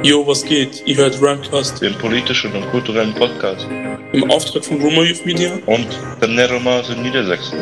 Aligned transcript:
Jo, 0.00 0.26
was 0.26 0.44
geht? 0.44 0.82
Ihr 0.86 0.96
hört 0.96 1.20
Ramcast 1.20 1.80
den 1.80 1.94
politischen 1.98 2.52
und 2.54 2.68
kulturellen 2.70 3.14
Podcast 3.14 3.66
im 4.12 4.30
Auftrag 4.30 4.64
von 4.64 4.80
Roma 4.80 5.02
Youth 5.02 5.24
Media. 5.26 5.52
und 5.66 5.86
der 6.20 6.28
Neromas 6.28 6.88
in 6.90 7.02
Niedersachsen. 7.02 7.58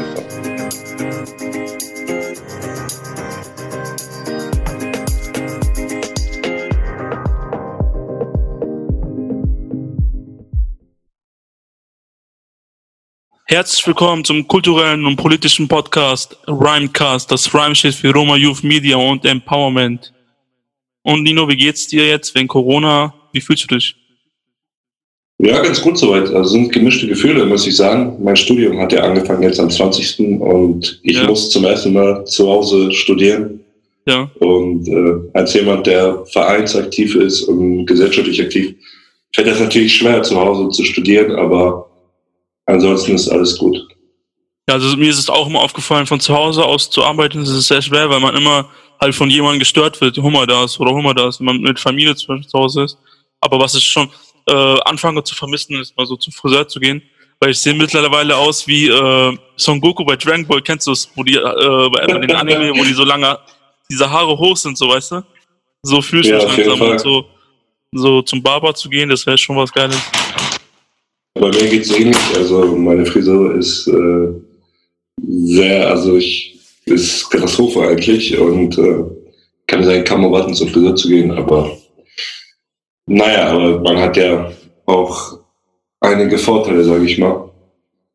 Herzlich 13.47 13.85
willkommen 13.87 14.25
zum 14.25 14.47
kulturellen 14.47 15.05
und 15.07 15.17
politischen 15.17 15.67
Podcast 15.67 16.39
Rhymecast. 16.47 17.31
Das 17.33 17.53
Rhyme 17.53 17.75
steht 17.75 17.97
für 17.97 18.13
Roma 18.13 18.37
Youth 18.37 18.63
Media 18.63 18.97
und 18.97 19.25
Empowerment. 19.25 20.13
Und 21.03 21.23
Nino, 21.23 21.49
wie 21.49 21.57
geht's 21.57 21.87
dir 21.89 22.07
jetzt 22.07 22.35
wegen 22.35 22.49
Corona? 22.49 23.15
Wie 23.33 23.41
fühlst 23.41 23.65
du 23.71 23.75
dich? 23.75 23.97
Ja, 25.39 25.63
ganz 25.63 25.81
gut 25.81 25.97
soweit. 25.99 26.29
Also 26.29 26.51
sind 26.51 26.71
gemischte 26.73 27.07
Gefühle, 27.07 27.47
muss 27.47 27.67
ich 27.67 27.75
sagen. 27.75 28.23
Mein 28.23 28.37
Studium 28.37 28.79
hat 28.79 28.93
ja 28.93 29.03
angefangen 29.05 29.43
jetzt 29.43 29.59
am 29.59 29.71
20. 29.71 30.41
und 30.41 31.01
ich 31.03 31.17
Ja. 31.17 31.27
muss 31.27 31.49
zum 31.51 31.65
ersten 31.65 31.95
Mal 31.95 32.25
zu 32.27 32.47
Hause 32.47 32.93
studieren. 32.93 33.61
Ja, 34.07 34.31
Und 34.41 34.87
äh, 34.89 35.31
als 35.39 35.55
jemand, 35.55 35.87
der 35.87 36.25
vereinsaktiv 36.27 37.15
ist 37.15 37.43
und 37.45 37.87
gesellschaftlich 37.87 38.41
aktiv, 38.43 38.75
fällt 39.35 39.47
das 39.47 39.61
natürlich 39.61 39.95
schwer, 39.95 40.23
zu 40.23 40.37
Hause 40.39 40.69
zu 40.71 40.85
studieren, 40.85 41.33
aber 41.37 41.89
ansonsten 42.67 43.15
ist 43.15 43.29
alles 43.29 43.57
gut. 43.57 43.77
Ja, 44.69 44.75
also 44.75 44.97
mir 44.97 45.11
ist 45.11 45.19
es 45.19 45.29
auch 45.31 45.47
immer 45.49 45.61
aufgefallen, 45.63 46.07
von 46.07 46.21
zu 46.21 46.35
Hause 46.35 46.65
aus 46.65 46.91
zu 46.91 47.03
arbeiten, 47.05 47.43
ist 47.43 47.49
es 47.51 47.69
sehr 47.69 47.83
schwer, 47.83 48.09
weil 48.11 48.21
man 48.21 48.35
immer 48.37 48.69
halt 49.01 49.15
von 49.15 49.31
jemandem 49.31 49.61
gestört 49.61 50.01
wird, 50.01 50.19
hol 50.19 50.31
mal 50.31 50.47
das 50.47 50.79
oder 50.79 50.93
hol 50.93 51.03
mal 51.03 51.15
das, 51.15 51.41
wenn 51.41 51.47
man 51.47 51.61
mit 51.61 51.79
Familie 51.79 52.15
zum 52.15 52.37
Beispiel 52.37 52.49
zu 52.49 52.59
Hause 52.59 52.85
ist. 52.85 52.99
Aber 53.41 53.59
was 53.59 53.75
ich 53.75 53.85
schon 53.85 54.11
äh, 54.47 54.81
anfange 54.85 55.23
zu 55.25 55.35
vermissen, 55.35 55.81
ist 55.81 55.97
mal 55.97 56.07
so 56.07 56.17
zum 56.17 56.33
Friseur 56.33 56.69
zu 56.69 56.79
gehen, 56.81 57.03
weil 57.41 57.51
ich 57.51 57.59
sehe 57.59 57.73
mittlerweile 57.73 58.37
aus 58.37 58.67
wie 58.67 58.89
äh, 58.89 59.37
Son 59.57 59.81
Goku 59.81 60.05
bei 60.05 60.17
Dragon 60.17 60.47
Ball, 60.47 60.61
kennst 60.61 60.87
du 60.87 60.93
es, 60.93 61.11
wo 61.15 61.25
die 61.25 61.37
äh, 61.37 61.89
bei, 61.91 62.07
bei 62.07 62.19
den 62.19 62.33
Anime, 62.33 62.73
wo 62.77 62.85
die 62.85 62.93
so 62.93 63.05
lange, 63.05 63.39
diese 63.91 64.11
Haare 64.11 64.37
hoch 64.37 64.57
sind, 64.57 64.77
so 64.77 64.89
weißt 64.89 65.13
du? 65.13 65.23
So 65.83 66.03
fühle 66.03 66.23
ich 66.23 66.29
Ja, 66.29 66.39
jeden 66.39 66.69
langsam 66.69 66.91
und 66.91 67.01
so, 67.01 67.25
so 67.93 68.23
zum 68.23 68.43
Barber 68.43 68.75
zu 68.75 68.91
gehen, 68.91 69.09
das 69.09 69.27
wäre 69.27 69.39
schon 69.39 69.57
was 69.57 69.73
Geiles. 69.73 69.99
Bei 71.35 71.49
mir 71.49 71.69
geht's 71.69 71.91
ähnlich. 71.91 72.19
Also 72.37 72.77
meine 72.77 73.07
Frisur 73.07 73.55
ist 73.55 73.89
äh, 73.89 74.29
sehr, 75.23 75.89
also 75.89 76.19
ich 76.19 76.50
ist 76.91 77.31
Katastrophe 77.31 77.89
eigentlich 77.89 78.37
und 78.39 78.79
äh, 78.79 79.05
kann 79.67 79.85
sein, 79.85 80.05
kaum 80.05 80.25
erwarten, 80.25 80.55
zum 80.55 80.69
Friseur 80.69 80.95
zu 80.95 81.09
gehen, 81.09 81.31
aber 81.31 81.77
naja, 83.07 83.49
aber 83.49 83.81
man 83.81 83.99
hat 83.99 84.17
ja 84.17 84.51
auch 84.87 85.39
einige 86.01 86.39
Vorteile, 86.39 86.85
sage 86.85 87.05
ich 87.05 87.19
mal. 87.19 87.51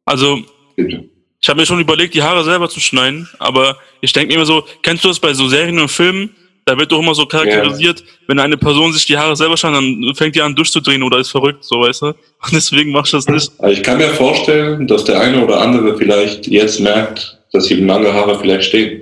Also 0.06 0.40
Ich 0.78 1.50
habe 1.50 1.60
mir 1.60 1.66
schon 1.66 1.80
überlegt, 1.80 2.14
die 2.14 2.24
Haare 2.24 2.44
selber 2.44 2.70
zu 2.70 2.80
schneiden, 2.80 3.30
aber 3.40 3.78
ich 4.02 4.12
denke 4.14 4.30
mir 4.30 4.36
immer 4.36 4.46
so, 4.46 4.64
kennst 4.82 5.04
du 5.04 5.10
das 5.10 5.20
bei 5.20 5.34
so 5.34 5.48
Serien 5.48 5.80
und 5.80 5.92
Filmen? 5.92 6.36
Da 6.66 6.76
wird 6.76 6.92
doch 6.92 7.00
immer 7.00 7.14
so 7.14 7.28
charakterisiert, 7.28 8.04
wenn 8.28 8.40
eine 8.40 8.58
Person 8.58 8.92
sich 8.92 9.06
die 9.06 9.16
Haare 9.16 9.36
selber 9.36 9.56
schneidet, 9.56 9.78
dann 9.78 10.16
fängt 10.16 10.36
die 10.36 10.42
an 10.42 10.56
durchzudrehen 10.56 11.04
oder 11.04 11.20
ist 11.20 11.30
verrückt, 11.30 11.64
so 11.64 11.82
weißt 11.82 12.02
du? 12.02 12.06
Und 12.08 12.54
deswegen 12.54 12.92
mach 12.92 13.06
ich 13.06 13.12
das 13.12 13.28
nicht. 13.28 13.52
Also 13.60 13.74
ich 13.74 13.84
kann 13.84 14.00
mir 14.00 14.10
vorstellen, 14.10 14.88
dass 14.88 15.04
der 15.04 15.22
eine 15.22 15.44
oder 15.44 15.62
andere 15.62 15.96
vielleicht 15.96 16.48
jetzt 16.48 16.80
merkt, 16.80 17.38
dass 17.56 17.72
ihm 17.72 17.88
lange 17.88 18.14
Haare 18.14 18.38
vielleicht 18.40 18.66
stehen. 18.66 19.02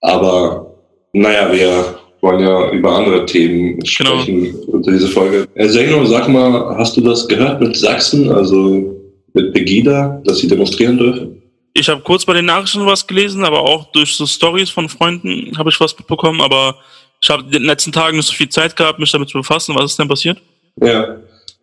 Aber 0.00 0.74
naja, 1.12 1.52
wir 1.52 1.98
wollen 2.20 2.40
ja 2.40 2.70
über 2.70 2.96
andere 2.96 3.26
Themen 3.26 3.84
sprechen 3.84 4.54
unter 4.68 4.92
dieser 4.92 5.08
Folge. 5.08 5.46
Herr 5.54 5.68
Zeno, 5.68 6.04
sag 6.06 6.28
mal, 6.28 6.76
hast 6.76 6.96
du 6.96 7.00
das 7.00 7.26
gehört 7.28 7.60
mit 7.60 7.76
Sachsen, 7.76 8.30
also 8.30 8.96
mit 9.34 9.52
Pegida, 9.52 10.22
dass 10.24 10.38
sie 10.38 10.48
demonstrieren 10.48 10.98
dürfen? 10.98 11.42
Ich 11.74 11.88
habe 11.88 12.02
kurz 12.02 12.24
bei 12.24 12.34
den 12.34 12.44
Nachrichten 12.44 12.84
was 12.86 13.06
gelesen, 13.06 13.44
aber 13.44 13.60
auch 13.60 13.90
durch 13.92 14.14
so 14.14 14.26
Stories 14.26 14.70
von 14.70 14.88
Freunden 14.88 15.56
habe 15.56 15.70
ich 15.70 15.80
was 15.80 15.96
mitbekommen, 15.96 16.40
aber 16.40 16.76
ich 17.22 17.30
habe 17.30 17.44
in 17.44 17.50
den 17.50 17.64
letzten 17.64 17.92
Tagen 17.92 18.16
nicht 18.16 18.26
so 18.26 18.34
viel 18.34 18.48
Zeit 18.48 18.76
gehabt, 18.76 18.98
mich 18.98 19.10
damit 19.10 19.28
zu 19.28 19.38
befassen. 19.38 19.74
Was 19.74 19.92
ist 19.92 19.98
denn 19.98 20.08
passiert? 20.08 20.38
Ja, 20.82 21.16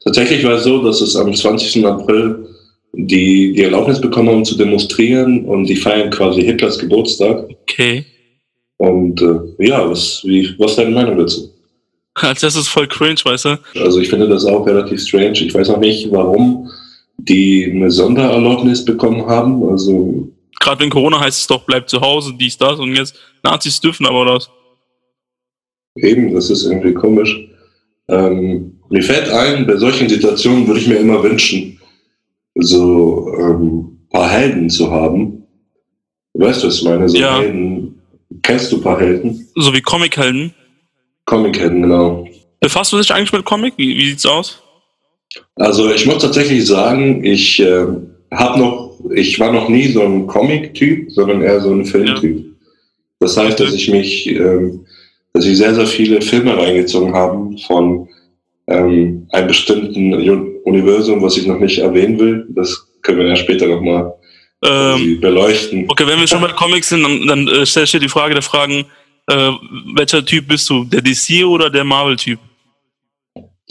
tatsächlich 0.03 0.44
war 0.44 0.53
es 0.53 0.63
so, 0.63 0.84
dass 0.84 1.01
es 1.01 1.16
am 1.16 1.34
20. 1.34 1.85
April 1.85 2.47
die, 2.94 3.53
die 3.53 3.63
Erlaubnis 3.63 4.01
bekommen 4.01 4.29
haben 4.29 4.45
zu 4.45 4.57
demonstrieren 4.57 5.45
und 5.45 5.66
die 5.66 5.75
feiern 5.75 6.09
quasi 6.09 6.41
Hitlers 6.41 6.79
Geburtstag. 6.79 7.47
Okay. 7.50 8.05
Und 8.77 9.22
äh, 9.22 9.67
ja, 9.67 9.89
was, 9.89 10.22
wie, 10.23 10.55
was 10.57 10.72
ist 10.72 10.79
deine 10.79 10.91
Meinung 10.91 11.17
dazu? 11.17 11.50
Als 12.16 12.44
erstes 12.44 12.67
voll 12.67 12.88
cringe, 12.88 13.19
weißt 13.23 13.45
du? 13.45 13.59
Also 13.75 14.00
ich 14.00 14.09
finde 14.09 14.27
das 14.27 14.45
auch 14.45 14.66
relativ 14.66 15.01
strange. 15.01 15.39
Ich 15.39 15.53
weiß 15.53 15.69
auch 15.69 15.79
nicht, 15.79 16.11
warum 16.11 16.69
die 17.17 17.69
eine 17.73 17.91
Sondererlaubnis 17.91 18.83
bekommen 18.83 19.25
haben. 19.25 19.67
Also 19.69 20.29
Gerade 20.59 20.81
wegen 20.81 20.91
Corona 20.91 21.19
heißt 21.19 21.39
es 21.39 21.47
doch, 21.47 21.63
bleib 21.66 21.89
zu 21.89 22.01
Hause, 22.01 22.33
dies, 22.38 22.57
das 22.57 22.79
und 22.79 22.95
jetzt 22.95 23.16
Nazis 23.44 23.79
dürfen 23.79 24.06
aber 24.06 24.25
das. 24.25 24.50
eben, 25.95 26.33
das 26.33 26.50
ist 26.50 26.66
irgendwie 26.66 26.94
komisch. 26.94 27.38
Ähm, 28.09 28.79
mir 28.89 29.03
fällt 29.03 29.29
ein, 29.29 29.67
bei 29.67 29.77
solchen 29.77 30.09
Situationen 30.09 30.67
würde 30.67 30.79
ich 30.79 30.88
mir 30.88 30.97
immer 30.97 31.21
wünschen, 31.21 31.78
so 32.55 33.33
ähm, 33.39 33.99
paar 34.09 34.29
Helden 34.29 34.69
zu 34.69 34.91
haben. 34.91 35.43
Weißt 36.33 36.63
du, 36.63 36.67
was 36.67 36.77
ich 36.77 36.83
meine? 36.83 37.09
So 37.09 37.17
Ja. 37.17 37.39
Helden. 37.39 37.99
Kennst 38.43 38.71
du 38.71 38.77
ein 38.77 38.83
paar 38.83 38.99
Helden? 38.99 39.47
So 39.55 39.73
wie 39.73 39.81
Comichelden. 39.81 40.53
Comic-Helden, 41.25 41.83
genau. 41.83 42.27
Befasst 42.59 42.91
du 42.91 42.97
dich 42.97 43.11
eigentlich 43.13 43.31
mit 43.31 43.45
Comic? 43.45 43.73
Wie, 43.77 43.95
wie 43.95 44.09
sieht's 44.09 44.25
aus? 44.25 44.61
Also 45.55 45.91
ich 45.91 46.05
muss 46.05 46.21
tatsächlich 46.21 46.65
sagen, 46.65 47.23
ich 47.23 47.59
äh, 47.59 47.85
habe 48.31 48.59
noch, 48.59 48.99
ich 49.13 49.39
war 49.39 49.51
noch 49.51 49.69
nie 49.69 49.91
so 49.91 50.01
ein 50.01 50.25
Comic-Typ, 50.27 51.11
sondern 51.11 51.41
eher 51.41 51.61
so 51.61 51.71
ein 51.71 51.85
Filmtyp. 51.85 52.45
Das 53.19 53.38
heißt, 53.38 53.59
dass 53.59 53.73
ich 53.73 53.89
mich, 53.89 54.27
ähm, 54.27 54.85
dass 55.33 55.45
ich 55.45 55.57
sehr, 55.57 55.75
sehr 55.75 55.85
viele 55.85 56.21
Filme 56.21 56.57
reingezogen 56.57 57.13
habe 57.13 57.55
von 57.67 58.07
ähm, 58.67 59.27
einem 59.31 59.47
bestimmten 59.47 60.13
Universum, 60.65 61.21
was 61.21 61.37
ich 61.37 61.45
noch 61.47 61.59
nicht 61.59 61.79
erwähnen 61.79 62.19
will. 62.19 62.45
Das 62.49 62.87
können 63.01 63.19
wir 63.19 63.27
ja 63.27 63.35
später 63.35 63.67
nochmal 63.67 64.13
Ähm, 64.63 65.19
beleuchten. 65.21 65.85
okay, 65.87 66.05
wenn 66.05 66.19
wir 66.19 66.27
schon 66.27 66.41
bei 66.41 66.49
Comics 66.49 66.89
sind, 66.89 67.03
dann, 67.03 67.27
dann 67.27 67.47
äh, 67.47 67.65
stell 67.65 67.83
ich 67.85 67.91
dir 67.91 67.99
die 67.99 68.09
Frage 68.09 68.33
der 68.33 68.43
Fragen, 68.43 68.85
äh, 69.27 69.51
welcher 69.95 70.25
Typ 70.25 70.47
bist 70.47 70.69
du? 70.69 70.83
Der 70.85 71.01
DC 71.01 71.45
oder 71.45 71.69
der 71.69 71.83
Marvel-Typ? 71.83 72.39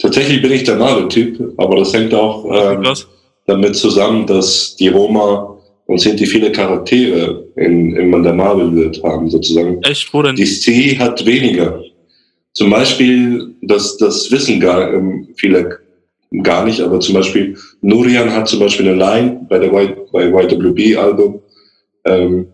Tatsächlich 0.01 0.41
bin 0.41 0.51
ich 0.53 0.63
der 0.63 0.77
Marvel-Typ, 0.77 1.53
aber 1.57 1.75
das 1.77 1.93
hängt 1.93 2.13
auch 2.13 2.45
ähm, 2.45 2.83
Was? 2.85 3.07
damit 3.45 3.75
zusammen, 3.75 4.25
dass 4.25 4.75
die 4.77 4.87
Roma 4.87 5.57
und 5.85 5.99
Sinti 5.99 6.25
viele 6.25 6.51
Charaktere 6.51 7.45
in, 7.55 7.95
in 7.95 8.23
der 8.23 8.33
Marvel-Welt 8.33 9.01
haben, 9.03 9.29
sozusagen. 9.29 9.81
Echt? 9.83 10.13
Wo 10.13 10.21
denn? 10.21 10.35
DC 10.35 10.97
hat 10.99 11.25
weniger. 11.25 11.81
Zum 12.53 12.69
Beispiel, 12.69 13.55
das, 13.61 13.97
das 13.97 14.31
wissen 14.31 14.59
gar, 14.59 14.93
ähm, 14.93 15.27
viele 15.35 15.78
gar 16.43 16.65
nicht, 16.65 16.81
aber 16.81 16.99
zum 16.99 17.15
Beispiel 17.15 17.57
Nurian 17.81 18.31
hat 18.31 18.47
zum 18.47 18.59
Beispiel 18.59 18.87
eine 18.89 18.97
Line 18.97 19.45
bei 19.49 19.57
der 19.59 19.71
y, 19.73 19.95
bei 20.11 20.27
YWB-Album. 20.29 21.41
Ähm, 22.05 22.47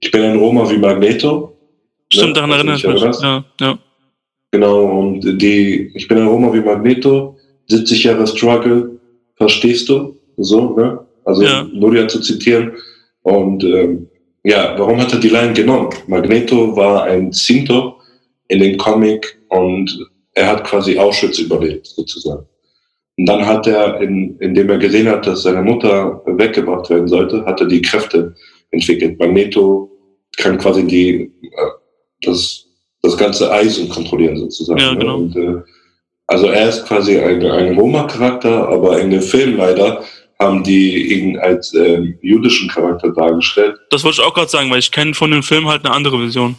ich 0.00 0.10
bin 0.10 0.22
ein 0.22 0.36
Roma 0.38 0.68
wie 0.70 0.78
Magneto. 0.78 1.56
Stimmt, 2.12 2.28
Ne? 2.28 2.34
daran 2.34 2.50
erinnere 2.50 2.76
ich 2.76 2.86
mich. 2.86 3.00
Ja, 3.22 3.44
ja. 3.60 3.78
Genau, 4.50 4.84
und 4.84 5.40
die, 5.40 5.90
ich 5.94 6.08
bin 6.08 6.18
ein 6.18 6.26
Roma 6.26 6.52
wie 6.52 6.60
Magneto, 6.60 7.36
70 7.68 8.04
Jahre 8.04 8.26
Struggle, 8.26 9.00
verstehst 9.36 9.88
du? 9.88 10.16
So, 10.36 10.76
ne? 10.76 10.98
Also 11.24 11.42
Ja. 11.42 11.62
Nurian 11.72 12.08
zu 12.08 12.20
zitieren. 12.20 12.72
Und 13.22 13.62
ähm, 13.64 14.08
ja, 14.42 14.74
warum 14.76 15.00
hat 15.00 15.12
er 15.12 15.20
die 15.20 15.28
Line 15.28 15.52
genommen? 15.52 15.90
Magneto 16.08 16.76
war 16.76 17.04
ein 17.04 17.32
Sinto 17.32 17.94
in 18.48 18.58
dem 18.58 18.76
Comic 18.76 19.38
und 19.48 20.10
er 20.34 20.48
hat 20.48 20.64
quasi 20.64 20.98
Auschwitz 20.98 21.38
überlebt, 21.38 21.86
sozusagen. 21.86 22.44
Und 23.18 23.26
dann 23.26 23.46
hat 23.46 23.66
er, 23.66 24.00
in, 24.00 24.38
indem 24.38 24.70
er 24.70 24.78
gesehen 24.78 25.08
hat, 25.08 25.26
dass 25.26 25.42
seine 25.42 25.62
Mutter 25.62 26.22
weggebracht 26.26 26.88
werden 26.90 27.08
sollte, 27.08 27.44
hat 27.44 27.60
er 27.60 27.66
die 27.66 27.82
Kräfte 27.82 28.34
entwickelt. 28.70 29.18
Magneto 29.18 29.90
kann 30.38 30.58
quasi 30.58 30.86
die, 30.86 31.30
äh, 31.42 31.70
das, 32.22 32.66
das 33.02 33.16
ganze 33.16 33.52
Eisen 33.52 33.88
kontrollieren, 33.88 34.38
sozusagen. 34.38 34.80
Ja, 34.80 34.92
ne? 34.92 34.98
genau. 34.98 35.16
Und, 35.16 35.36
äh, 35.36 35.62
also 36.26 36.46
er 36.46 36.68
ist 36.68 36.86
quasi 36.86 37.18
ein, 37.18 37.44
ein 37.44 37.74
Roma-Charakter, 37.76 38.68
aber 38.68 38.98
in 39.00 39.10
dem 39.10 39.20
Film 39.20 39.56
leider 39.56 40.02
haben 40.38 40.64
die 40.64 41.12
ihn 41.12 41.38
als 41.38 41.74
ähm, 41.74 42.18
jüdischen 42.22 42.68
Charakter 42.68 43.10
dargestellt. 43.10 43.76
Das 43.90 44.02
wollte 44.02 44.20
ich 44.20 44.26
auch 44.26 44.34
gerade 44.34 44.48
sagen, 44.48 44.70
weil 44.70 44.78
ich 44.78 44.90
kenne 44.90 45.14
von 45.14 45.30
dem 45.30 45.42
Film 45.42 45.68
halt 45.68 45.84
eine 45.84 45.94
andere 45.94 46.18
Version. 46.18 46.56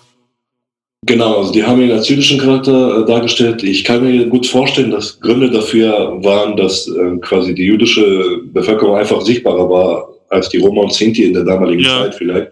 Genau, 1.05 1.37
also 1.39 1.51
die 1.51 1.63
haben 1.63 1.81
ihn 1.81 1.91
als 1.91 2.07
jüdischen 2.07 2.39
Charakter 2.39 3.01
äh, 3.01 3.05
dargestellt. 3.05 3.63
Ich 3.63 3.83
kann 3.83 4.03
mir 4.03 4.25
gut 4.27 4.45
vorstellen, 4.45 4.91
dass 4.91 5.19
Gründe 5.19 5.49
dafür 5.49 6.17
waren, 6.23 6.55
dass 6.55 6.87
äh, 6.87 7.17
quasi 7.21 7.53
die 7.53 7.65
jüdische 7.65 8.39
Bevölkerung 8.45 8.95
einfach 8.95 9.21
sichtbarer 9.21 9.69
war 9.69 10.09
als 10.29 10.49
die 10.49 10.57
Roma 10.57 10.83
und 10.83 10.93
Sinti 10.93 11.25
in 11.25 11.33
der 11.33 11.43
damaligen 11.43 11.81
Ja. 11.83 12.03
Zeit 12.03 12.15
vielleicht. 12.15 12.51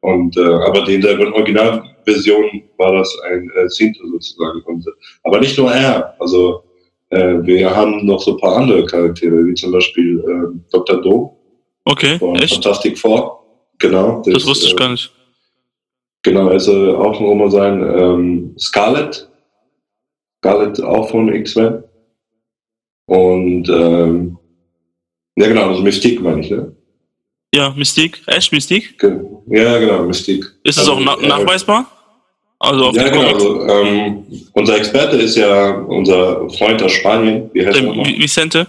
Und, 0.00 0.36
äh, 0.36 0.42
aber 0.42 0.86
in 0.88 1.00
der 1.00 1.18
Originalversion 1.18 2.62
war 2.78 2.92
das 2.92 3.16
ein 3.30 3.50
äh, 3.56 3.68
Sinto 3.68 4.06
sozusagen. 4.08 4.60
Und, 4.62 4.86
äh, 4.86 4.90
aber 5.22 5.40
nicht 5.40 5.56
nur 5.56 5.70
er. 5.70 6.14
Also 6.18 6.64
äh, 7.10 7.36
wir 7.42 7.74
haben 7.74 8.04
noch 8.04 8.20
so 8.20 8.32
ein 8.32 8.38
paar 8.38 8.56
andere 8.56 8.84
Charaktere, 8.86 9.46
wie 9.46 9.54
zum 9.54 9.72
Beispiel 9.72 10.18
äh, 10.20 10.58
Dr. 10.72 11.00
Do 11.00 11.36
Okay, 11.84 12.18
von 12.18 12.36
echt? 12.36 12.54
Fantastic 12.54 12.98
Four. 12.98 13.40
Genau. 13.78 14.22
Das 14.26 14.46
wusste 14.46 14.66
ich 14.66 14.72
äh, 14.72 14.76
gar 14.76 14.90
nicht. 14.90 15.10
Genau, 16.24 16.48
also 16.48 16.96
auch 16.96 17.20
ein 17.20 17.26
Roma 17.26 17.50
sein. 17.50 17.82
Ähm, 17.82 18.54
Scarlet. 18.58 19.28
Scarlet 20.42 20.82
auch 20.82 21.10
von 21.10 21.32
X-Men. 21.32 21.84
Und 23.06 23.68
ähm, 23.68 24.38
ja 25.36 25.48
genau, 25.48 25.68
also 25.68 25.82
Mystique 25.82 26.20
meine 26.22 26.40
ich, 26.40 26.50
ne? 26.50 26.74
Ja, 27.54 27.72
Mystique. 27.76 28.20
Echt, 28.26 28.52
Mystique? 28.52 28.94
Ja, 29.48 29.78
genau, 29.78 30.04
Mystique. 30.04 30.46
Ist 30.64 30.78
es 30.78 30.78
Also, 30.78 30.94
auch 30.94 31.00
na 31.00 31.16
äh, 31.22 31.28
nachweisbar? 31.28 31.86
Also 32.58 32.86
auf 32.86 32.96
Ja, 32.96 33.08
genau. 33.08 33.34
Also, 33.34 33.68
ähm, 33.68 34.24
unser 34.54 34.76
Experte 34.78 35.16
ist 35.18 35.36
ja 35.36 35.78
unser 35.82 36.48
Freund 36.50 36.82
aus 36.82 36.92
Spanien. 36.92 37.50
Wie 37.52 37.66
heißt 37.66 37.76
er 37.78 37.92
Der 37.92 38.04
Vicente? 38.18 38.66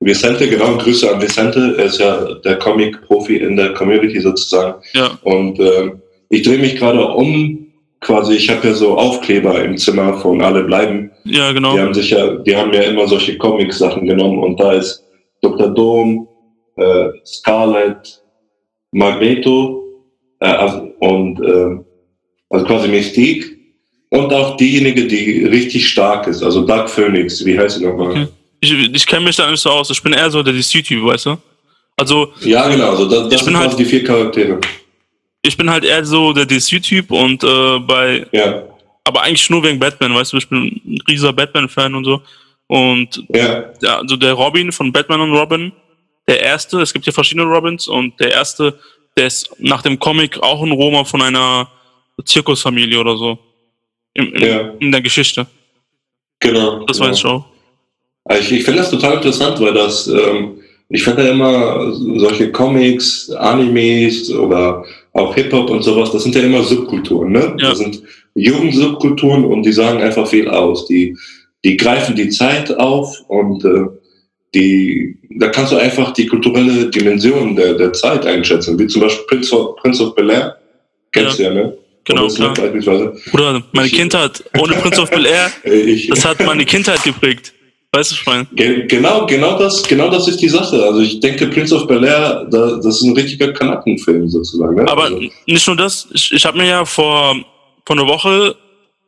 Vicente, 0.00 0.48
genau. 0.48 0.76
Grüße 0.76 1.10
an 1.12 1.20
Vicente. 1.20 1.74
Er 1.78 1.86
ist 1.86 1.98
ja 1.98 2.34
der 2.44 2.58
Comic-Profi 2.58 3.38
in 3.38 3.56
der 3.56 3.72
Community 3.72 4.20
sozusagen. 4.20 4.82
Ja. 4.92 5.18
Und 5.22 5.58
ähm, 5.58 6.02
ich 6.30 6.42
drehe 6.42 6.58
mich 6.58 6.76
gerade 6.76 7.06
um. 7.06 7.64
Quasi, 8.00 8.34
ich 8.34 8.48
habe 8.48 8.68
ja 8.68 8.74
so 8.74 8.96
Aufkleber 8.96 9.60
im 9.64 9.76
Zimmer 9.76 10.18
von 10.20 10.40
Alle 10.40 10.62
bleiben. 10.62 11.10
Ja, 11.24 11.50
genau. 11.50 11.72
Die 11.74 11.80
haben 11.80 11.94
sich 11.94 12.10
ja, 12.10 12.36
die 12.36 12.54
haben 12.54 12.72
ja 12.72 12.82
immer 12.82 13.08
solche 13.08 13.36
Comic-Sachen 13.36 14.06
genommen 14.06 14.38
und 14.38 14.60
da 14.60 14.74
ist 14.74 15.02
Dr. 15.42 15.68
Dom, 15.74 16.28
äh, 16.76 17.08
Scarlet, 17.26 18.22
Magneto 18.92 19.82
äh, 20.40 20.46
also- 20.46 20.92
und 21.00 21.40
äh, 21.40 21.82
also 22.50 22.64
quasi 22.66 22.86
Mystique 22.88 23.46
und 24.10 24.32
auch 24.32 24.56
diejenige, 24.56 25.06
die 25.06 25.44
richtig 25.46 25.88
stark 25.88 26.28
ist, 26.28 26.42
also 26.42 26.62
Dark 26.64 26.88
Phoenix, 26.88 27.44
wie 27.44 27.58
heißt 27.58 27.78
sie 27.78 27.84
nochmal? 27.84 28.10
Okay. 28.10 28.28
Ich, 28.60 28.72
ich 28.72 29.06
kenne 29.06 29.24
mich 29.26 29.36
da 29.36 29.50
nicht 29.50 29.60
so 29.60 29.70
aus. 29.70 29.90
Ich 29.90 30.02
bin 30.02 30.12
eher 30.12 30.30
so 30.30 30.42
der 30.42 30.52
DC-Typ, 30.54 31.04
weißt 31.04 31.26
du? 31.26 31.36
Also, 31.96 32.28
Ja, 32.40 32.68
genau, 32.68 32.90
also 32.90 33.06
das, 33.08 33.28
das 33.28 33.44
sind 33.44 33.52
bin 33.52 33.54
quasi 33.60 33.68
halt- 33.70 33.78
die 33.80 33.84
vier 33.84 34.04
Charaktere. 34.04 34.60
Ich 35.48 35.56
bin 35.56 35.70
halt 35.70 35.84
eher 35.84 36.04
so 36.04 36.32
der 36.32 36.46
DC-Typ 36.46 37.10
und 37.10 37.42
äh, 37.42 37.78
bei, 37.80 38.26
Ja, 38.32 38.62
aber 39.08 39.22
eigentlich 39.22 39.48
nur 39.48 39.62
wegen 39.62 39.78
Batman, 39.78 40.14
weißt 40.14 40.34
du? 40.34 40.36
Ich 40.36 40.48
bin 40.48 40.80
ein 40.84 40.98
riesiger 41.08 41.32
Batman-Fan 41.32 41.94
und 41.94 42.04
so. 42.04 42.20
Und 42.66 43.24
ja, 43.34 43.64
ja, 43.80 43.98
also 44.00 44.16
der 44.16 44.34
Robin 44.34 44.70
von 44.70 44.92
Batman 44.92 45.22
und 45.22 45.32
Robin, 45.32 45.72
der 46.28 46.42
erste, 46.42 46.82
es 46.82 46.92
gibt 46.92 47.06
ja 47.06 47.12
verschiedene 47.12 47.46
Robins 47.46 47.88
und 47.88 48.20
der 48.20 48.32
erste, 48.32 48.78
der 49.16 49.28
ist 49.28 49.50
nach 49.58 49.80
dem 49.80 49.98
Comic 49.98 50.38
auch 50.42 50.62
ein 50.62 50.72
Roma 50.72 51.04
von 51.04 51.22
einer 51.22 51.68
Zirkusfamilie 52.22 53.00
oder 53.00 53.16
so. 53.16 53.38
Im, 54.12 54.34
im, 54.34 54.42
Ja. 54.42 54.72
In 54.78 54.92
der 54.92 55.00
Geschichte. 55.00 55.46
genau. 56.38 56.84
Das 56.84 56.98
genau. 56.98 57.08
weiß 57.08 57.18
ich 57.18 57.24
auch. 57.24 57.44
Also 58.24 58.42
Ich, 58.42 58.52
ich 58.52 58.64
finde 58.64 58.80
das 58.80 58.90
total 58.90 59.14
interessant, 59.14 59.58
weil 59.58 59.72
das, 59.72 60.06
ähm, 60.06 60.60
ich 60.90 61.02
finde 61.02 61.24
ja 61.24 61.30
immer 61.30 61.94
solche 62.18 62.52
Comics, 62.52 63.30
Animes 63.30 64.30
oder 64.30 64.84
auch 65.12 65.34
Hip-Hop 65.34 65.70
und 65.70 65.82
sowas, 65.82 66.12
das 66.12 66.22
sind 66.22 66.34
ja 66.34 66.42
immer 66.42 66.62
Subkulturen, 66.62 67.32
ne? 67.32 67.56
Ja. 67.58 67.70
Das 67.70 67.78
sind 67.78 68.02
Jugendsubkulturen 68.34 69.44
und 69.44 69.64
die 69.64 69.72
sagen 69.72 70.00
einfach 70.00 70.26
viel 70.26 70.48
aus. 70.48 70.86
Die, 70.86 71.16
die 71.64 71.76
greifen 71.76 72.14
die 72.14 72.28
Zeit 72.28 72.76
auf 72.76 73.20
und 73.28 73.64
äh, 73.64 73.86
die, 74.54 75.18
da 75.38 75.48
kannst 75.48 75.72
du 75.72 75.76
einfach 75.76 76.12
die 76.12 76.26
kulturelle 76.26 76.90
Dimension 76.90 77.56
der, 77.56 77.74
der 77.74 77.92
Zeit 77.92 78.24
einschätzen, 78.26 78.78
wie 78.78 78.86
zum 78.86 79.02
Beispiel 79.02 79.26
Prince 79.26 79.56
of, 79.56 79.76
Prince 79.76 80.02
of 80.02 80.14
Bel-Air. 80.14 80.56
Kennst 81.12 81.38
du 81.38 81.42
ja, 81.42 81.54
ne? 81.54 81.78
Genau, 82.08 82.26
klar. 82.28 82.54
Beispielsweise. 82.54 83.14
Bruder, 83.30 83.62
meine 83.72 83.88
Kindheit 83.88 84.42
ohne 84.58 84.74
Prince 84.76 85.00
of 85.00 85.10
Bel 85.10 85.26
Air, 85.26 85.50
Ich, 85.64 86.08
das 86.08 86.24
hat 86.24 86.40
meine 86.44 86.64
Kindheit 86.64 87.02
geprägt. 87.04 87.52
Weißt 87.92 88.10
du, 88.10 88.14
ich 88.16 88.26
meine? 88.26 88.44
Ge- 88.52 88.86
Genau, 88.86 89.24
genau 89.26 89.58
das, 89.58 89.82
genau 89.82 90.10
das 90.10 90.28
ist 90.28 90.40
die 90.42 90.48
Sache. 90.48 90.82
Also 90.82 91.00
ich 91.00 91.20
denke, 91.20 91.46
Prince 91.46 91.74
of 91.74 91.86
Bel 91.86 92.04
Air, 92.04 92.46
da, 92.50 92.76
das 92.76 92.86
ist 92.96 93.02
ein 93.02 93.14
richtiger 93.16 93.52
Kanackenfilm 93.52 94.28
sozusagen. 94.28 94.74
Ne? 94.76 94.88
Aber 94.90 95.04
also, 95.04 95.20
nicht 95.46 95.66
nur 95.66 95.76
das, 95.76 96.06
ich, 96.12 96.32
ich 96.32 96.44
habe 96.44 96.58
mir 96.58 96.66
ja 96.66 96.84
vor, 96.84 97.34
vor 97.86 97.96
einer 97.96 98.06
Woche 98.06 98.54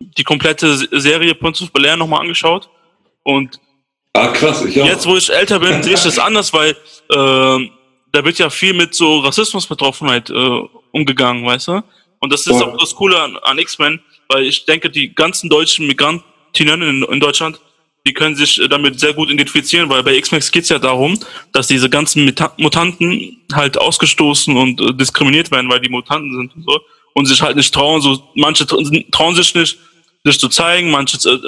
die 0.01 0.25
komplette 0.25 0.77
Se- 0.79 0.89
Serie 0.93 1.35
Prince 1.35 1.63
of 1.63 1.73
Bel 1.73 1.85
Air 1.85 1.97
nochmal 1.99 2.21
angeschaut. 2.23 2.71
Und 3.23 3.61
ah, 4.15 4.29
krass, 4.29 4.65
ich 4.65 4.81
auch. 4.81 4.87
jetzt, 4.87 5.07
wo 5.07 5.15
ich 5.17 5.31
älter 5.31 5.61
bin, 5.61 5.83
sehe 5.83 5.95
ich 5.95 6.03
das 6.03 6.19
anders, 6.19 6.51
weil 6.55 6.71
äh, 6.71 7.69
da 8.13 8.25
wird 8.25 8.39
ja 8.39 8.49
viel 8.49 8.73
mit 8.73 8.95
so 8.95 9.19
Rassismusbetroffenheit 9.19 10.31
äh, 10.31 10.61
umgegangen, 10.93 11.45
weißt 11.45 11.69
du? 11.69 11.83
Und 12.21 12.33
das 12.33 12.47
ist 12.47 12.59
Ja. 12.61 12.67
auch 12.67 12.79
das 12.79 12.95
Coole 12.95 13.21
an, 13.21 13.37
an 13.43 13.59
X-Men, 13.59 14.01
weil 14.29 14.45
ich 14.45 14.65
denke, 14.65 14.89
die 14.89 15.15
ganzen 15.15 15.51
deutschen 15.51 15.87
Migrantinnen 15.87 16.83
in, 16.83 17.03
in 17.03 17.21
Deutschland, 17.21 17.61
die 18.07 18.15
können 18.15 18.35
sich 18.35 18.61
äh, 18.61 18.69
damit 18.69 18.99
sehr 18.99 19.13
gut 19.13 19.31
identifizieren, 19.31 19.89
weil 19.91 20.03
bei 20.03 20.15
X-Men 20.17 20.41
geht 20.53 20.65
es 20.65 20.69
ja 20.69 20.79
darum, 20.79 21.19
dass 21.53 21.67
diese 21.67 21.91
ganzen 21.91 22.35
Mutanten 22.57 23.43
halt 23.53 23.79
ausgestoßen 23.79 24.57
und 24.57 24.81
äh, 24.81 24.95
diskriminiert 24.95 25.51
werden, 25.51 25.71
weil 25.71 25.81
die 25.81 25.89
Mutanten 25.89 26.33
sind 26.35 26.57
und 26.57 26.65
so 26.65 26.81
und 27.15 27.27
sich 27.27 27.43
halt 27.43 27.57
nicht 27.57 27.73
trauen, 27.75 28.01
so 28.01 28.23
manche 28.35 28.65
tra- 28.65 29.11
trauen 29.11 29.35
sich 29.35 29.55
nicht, 29.55 29.79
sich 30.25 30.39
zu 30.39 30.49
zeigen, 30.49 30.91
manche 30.91 31.17
äh, 31.29 31.39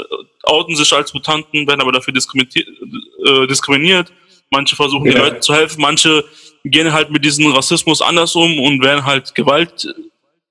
outen 0.43 0.75
sich 0.75 0.93
als 0.93 1.15
Mutanten, 1.15 1.67
werden 1.67 1.81
aber 1.81 1.93
dafür 1.93 2.13
diskriminiert, 2.13 2.57
äh, 3.27 3.47
diskriminiert. 3.47 4.13
Manche 4.51 4.77
versuchen 4.77 5.05
den 5.05 5.15
Ja. 5.15 5.25
Leuten 5.25 5.41
zu 5.41 5.55
helfen, 5.55 5.81
manche 5.81 6.25
gehen 6.65 6.93
halt 6.93 7.11
mit 7.11 7.25
diesem 7.25 7.47
Rassismus 7.53 8.03
anders 8.03 8.35
um 8.35 8.59
und 8.61 8.83
werden 8.83 9.05
halt 9.05 9.35
Gewalt 9.35 9.89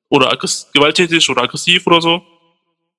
oder 0.10 0.36
gewalttätig 0.74 1.30
oder 1.30 1.44
aggressiv 1.44 1.86
oder 1.88 2.02
so. 2.02 2.24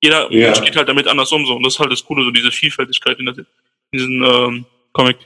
Jeder 0.02 0.31
Ja. 0.32 0.52
Geht 0.52 0.76
halt 0.76 0.88
damit 0.88 1.06
anders 1.06 1.31
um 1.32 1.46
so 1.46 1.54
und 1.54 1.64
das 1.64 1.75
ist 1.75 1.78
halt 1.81 1.93
das 1.93 2.04
Coole, 2.04 2.25
so 2.25 2.31
diese 2.31 2.50
Vielfältigkeit 2.50 3.19
in, 3.19 3.26
der, 3.26 3.34
in 3.38 3.44
diesem 3.93 4.22
ähm, 4.22 4.64
Comic. 4.93 5.16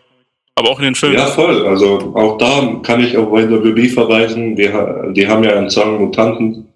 Aber 0.55 0.71
auch 0.71 0.79
in 0.79 0.85
den 0.87 0.95
Filmen. 0.95 1.17
Ja, 1.17 1.27
voll. 1.27 1.67
Also 1.67 2.15
auch 2.15 2.39
da 2.39 2.81
kann 2.83 3.03
ich 3.05 3.17
auf 3.17 3.29
YWB 3.31 3.91
verweisen. 3.93 4.57
Die, 4.57 4.73
ha- 4.73 5.09
die 5.13 5.27
haben 5.27 5.45
ja 5.45 5.55
einen 5.55 5.69
Song 5.71 5.99
Mutanten. 5.99 6.69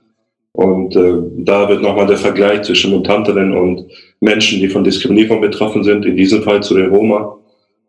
Und 0.53 0.97
äh, 0.97 1.15
da 1.45 1.69
wird 1.69 1.81
nochmal 1.81 2.07
der 2.07 2.19
Vergleich 2.19 2.63
zwischen 2.63 2.91
Mutantinnen 2.91 3.57
und 3.57 3.91
Menschen, 4.21 4.61
die 4.61 4.69
von 4.69 4.85
Diskriminierung 4.85 5.41
betroffen 5.41 5.83
sind, 5.85 6.05
in 6.05 6.17
diesem 6.17 6.43
Fall 6.43 6.63
zu 6.63 6.75
den 6.75 6.91
Roma 6.91 7.37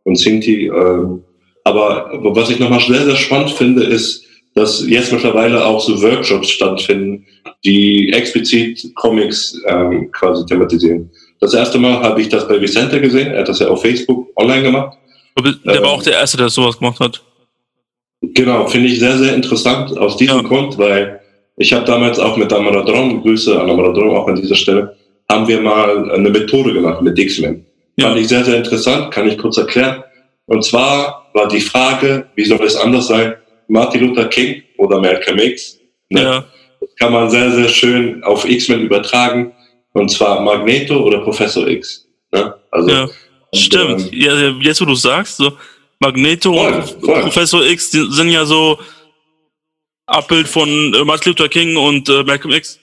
und 0.03 0.15
Sinti. 0.17 0.67
ähm, 0.67 1.23
aber 1.63 2.09
was 2.23 2.49
ich 2.49 2.59
nochmal 2.59 2.79
sehr, 2.79 3.03
sehr 3.05 3.15
spannend 3.15 3.51
finde, 3.51 3.83
ist, 3.83 4.25
dass 4.55 4.87
jetzt 4.87 5.11
mittlerweile 5.11 5.65
auch 5.65 5.81
so 5.81 6.01
Workshops 6.01 6.49
stattfinden, 6.49 7.25
die 7.63 8.11
explizit 8.13 8.93
Comics 8.95 9.59
ähm, 9.67 10.11
quasi 10.11 10.45
thematisieren. 10.45 11.09
Das 11.39 11.53
erste 11.53 11.79
Mal 11.79 12.01
habe 12.01 12.21
ich 12.21 12.29
das 12.29 12.47
bei 12.47 12.59
Vicente 12.61 13.01
gesehen. 13.01 13.31
Er 13.31 13.39
hat 13.39 13.49
das 13.49 13.59
ja 13.59 13.67
auf 13.67 13.81
Facebook 13.81 14.27
online 14.35 14.63
gemacht. 14.63 14.97
Der 15.65 15.75
ähm, 15.75 15.83
war 15.83 15.91
auch 15.91 16.03
der 16.03 16.13
Erste, 16.13 16.37
der 16.37 16.49
sowas 16.49 16.77
gemacht 16.77 16.99
hat. 16.99 17.21
Genau, 18.21 18.67
finde 18.67 18.87
ich 18.89 18.99
sehr, 18.99 19.17
sehr 19.17 19.33
interessant 19.33 19.97
aus 19.97 20.17
diesem 20.17 20.37
Ja. 20.37 20.43
Grund, 20.43 20.77
weil 20.77 21.19
ich 21.57 21.73
habe 21.73 21.85
damals 21.85 22.19
auch 22.19 22.37
mit 22.37 22.53
Amaradron, 22.53 23.21
Grüße 23.21 23.59
an 23.59 23.69
Amaradron 23.69 24.15
auch 24.15 24.27
an 24.27 24.35
dieser 24.35 24.55
Stelle, 24.55 24.95
haben 25.29 25.47
wir 25.47 25.61
mal 25.61 26.11
eine 26.11 26.29
Methode 26.29 26.73
gemacht 26.73 27.01
mit 27.01 27.17
X-Men. 27.17 27.65
Ja. 27.97 28.07
Fand 28.07 28.19
ich 28.19 28.27
sehr, 28.27 28.43
sehr 28.43 28.57
interessant, 28.57 29.11
kann 29.11 29.27
ich 29.27 29.37
kurz 29.37 29.57
erklären. 29.57 30.03
Und 30.45 30.63
zwar 30.63 31.29
war 31.33 31.47
die 31.47 31.61
Frage, 31.61 32.27
wie 32.35 32.45
soll 32.45 32.63
es 32.63 32.75
anders 32.75 33.07
sein, 33.07 33.35
Martin 33.67 34.07
Luther 34.07 34.25
King 34.25 34.61
oder 34.77 34.99
Malcolm 34.99 35.39
X? 35.39 35.79
Ne? 36.09 36.21
Ja. 36.21 36.45
Kann 37.01 37.13
man 37.13 37.31
sehr, 37.31 37.51
sehr 37.51 37.67
schön 37.67 38.23
auf 38.23 38.45
X-Men 38.47 38.81
übertragen. 38.81 39.51
Und 39.93 40.09
zwar 40.11 40.39
Magneto 40.39 40.97
oder 41.01 41.17
Professor 41.21 41.67
X. 41.67 42.07
Ne? 42.31 42.53
Also, 42.69 42.89
Ja. 42.91 43.03
und, 43.05 43.59
Stimmt. 43.59 44.01
ähm, 44.01 44.09
Ja, 44.13 44.33
ja, 44.39 44.49
jetzt 44.61 44.81
wo 44.81 44.85
du 44.85 44.93
sagst, 44.93 45.37
so 45.37 45.51
Magneto 45.99 46.53
Voll, 46.53 46.73
und 46.73 46.83
voll. 47.03 47.21
Professor 47.21 47.65
X 47.65 47.89
die 47.89 48.05
sind 48.11 48.29
ja 48.29 48.45
so 48.45 48.77
Abbild 50.05 50.47
von 50.47 50.69
äh, 50.93 51.03
Martin 51.03 51.31
Luther 51.31 51.49
King 51.49 51.75
und 51.75 52.07
äh, 52.07 52.23
Malcolm 52.23 52.53
X. 52.53 52.79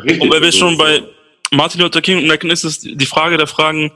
richtig. 0.00 0.20
Und 0.20 0.30
weil 0.30 0.42
wir 0.42 0.52
schon 0.52 0.78
bei 0.78 1.02
Martin 1.50 1.80
Luther 1.80 2.00
King 2.00 2.18
und 2.18 2.28
Malcolm 2.28 2.52
X 2.52 2.62
ist 2.62 2.84
die 2.84 3.06
Frage 3.06 3.36
der 3.36 3.48
Fragen, 3.48 3.90